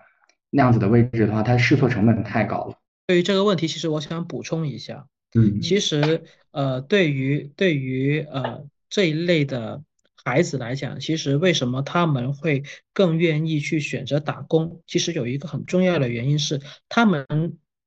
[0.48, 2.74] 那样子的位置的话，他试错成本太高了。
[3.06, 5.05] 对于这个问题，其实我想补充一下，
[5.35, 6.22] 嗯，其实
[6.52, 9.82] 呃，对于对于呃这一类的
[10.24, 12.62] 孩子来讲，其实为什么他们会
[12.94, 14.81] 更愿意去选择打工？
[14.86, 17.27] 其实有一个很重要的原因是他们。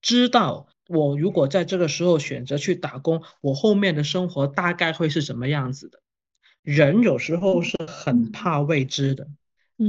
[0.03, 5.99] 知道我如果在这个时候选择去打工，我后面的生活大概会是什么样子的？
[6.61, 9.29] 人有时候是很怕未知的，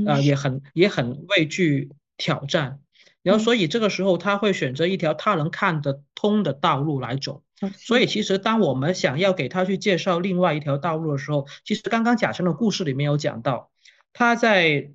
[0.07, 2.79] 啊，也很也很畏惧挑战，
[3.23, 7.43] 然后所以这个时候他会选择一条他能看得通的道路来走。
[7.77, 13.73] 所以其实当我们想要给他去介绍另外一条道路的时候，其实刚刚贾成的故事里面有讲到，
[14.13, 14.93] 他在。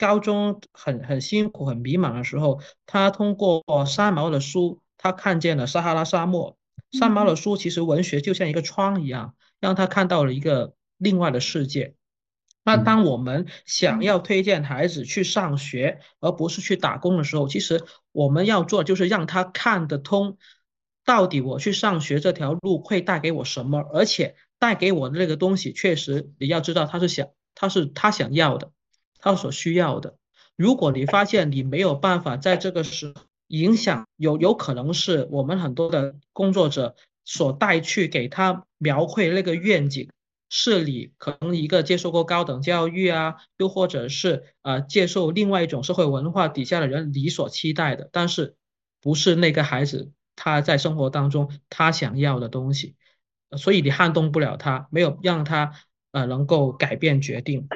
[0.00, 6.56] 高中很很辛苦、很迷茫的时候，他通过三毛的书，他看见了撒哈拉沙漠。
[6.98, 11.94] 三毛的书其实文学就像一个窗一样，让他看到了一个另外的世界。
[12.64, 20.38] 那当我们想要推荐孩子去上学，而不是去打工的时候，其实我们要做就是让他看得通，
[21.04, 28.72] 到底我去上学这条路会带给我什么，而且带给我的那个东西，确实你要知道他是想，他是他想要的，
[29.20, 30.16] 他所需要的。
[30.56, 33.14] 如果你发现你没有办法在这个时
[33.48, 36.94] 影响，有有可能是我们很多的工作者
[37.24, 40.10] 所带去给他描绘那个愿景。
[40.52, 48.56] 是你可能一个接受过高等教育啊，又或者是呃接受另外一种社会文化底下的人你所期待的，但是
[49.00, 52.96] 不是那个孩子他在生活当中他想要的东西，
[53.56, 55.72] 所以你撼动不了他，没有让他
[56.10, 57.68] 呃能够改变决定。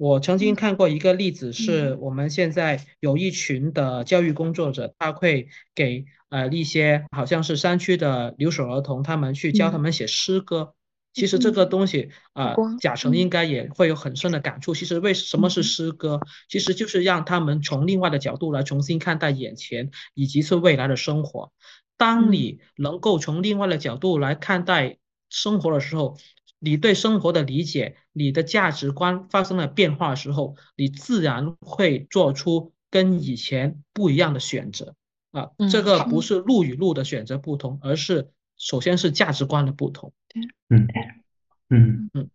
[0.00, 10.72] 我曾经看过一个例子，是我们现在有一群的教育工作者，他会给呃一些好像是山区的留守儿童，他们去教他们写诗歌。
[11.12, 14.74] 其实这个东西啊，贾成应该也会有很深的感触。
[14.74, 16.18] 其实为什么是诗歌？
[16.48, 21.52] 其实就是让他们从另外的角度来重新看待眼前以及是未来的生活。
[21.98, 24.96] 当你能够从另外的角度来看待
[25.28, 26.16] 生活的时候，
[26.58, 34.94] 你对生活的理解、你的价值观发生了变化的时候，你自然会做出跟以前不一样的选择
[35.32, 35.50] 啊。
[35.70, 38.30] 这个不是路与路的选择不同，而是。
[38.62, 40.12] 首先是价值观的不同。
[40.68, 40.86] 嗯
[41.70, 42.28] 嗯嗯，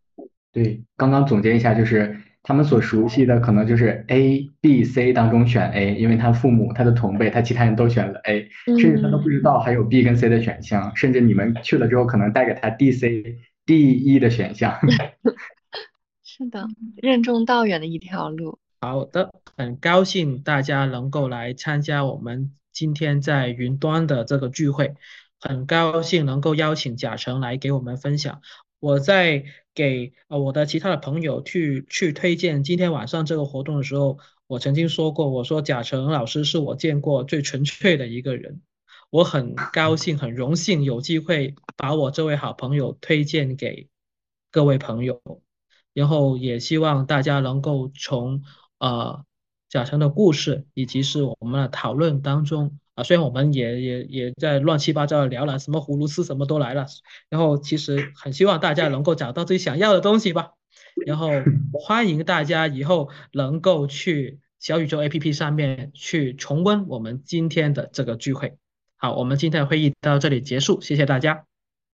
[0.51, 13.37] 对，刚刚总结一下，就是他们所熟悉的可能就是 A、B、C 当中选 A，因为他父母、他的同辈、他其他人都选了 A，甚至他都不知道还有 B 跟 C 的选项，甚至你们去了之后可能带给他 D、C、
[13.67, 14.79] D、E 的选项。
[16.37, 16.67] 是的，
[16.97, 18.59] 任重道远的一条路。
[18.81, 24.95] 好的，很高兴大家能够来参加我们今天在云端的这个聚会。
[25.39, 28.41] 很高兴能够邀请贾成来给我们分享。
[28.81, 34.17] 我在给呃我的其他的朋友去去推荐今天晚上这个活动的时候，
[34.47, 38.61] 我曾经说过，我说贾成老师是我见过最纯粹的一个人。
[39.09, 43.87] 我很高兴，很荣幸有机会把我这位好朋友推荐给
[44.51, 45.21] 各位朋友，
[45.95, 48.43] 然后也希望大家能够从
[48.77, 49.25] 呃
[49.67, 52.77] 贾成的故事以及是我们的讨论当中。
[52.93, 56.85] 啊，虽然我们也也也在乱七八糟的聊了，什么葫芦丝什么都来了，
[57.29, 60.51] 然后其实很希望大家能够找到自己想要的东西吧。
[61.05, 61.29] 然后
[61.73, 68.57] 欢迎大家以后能够去小宇宙 APP 上面去重温我们今天的这个聚会。
[68.95, 71.45] 好，我们今天的会议到这里结束，谢谢大家。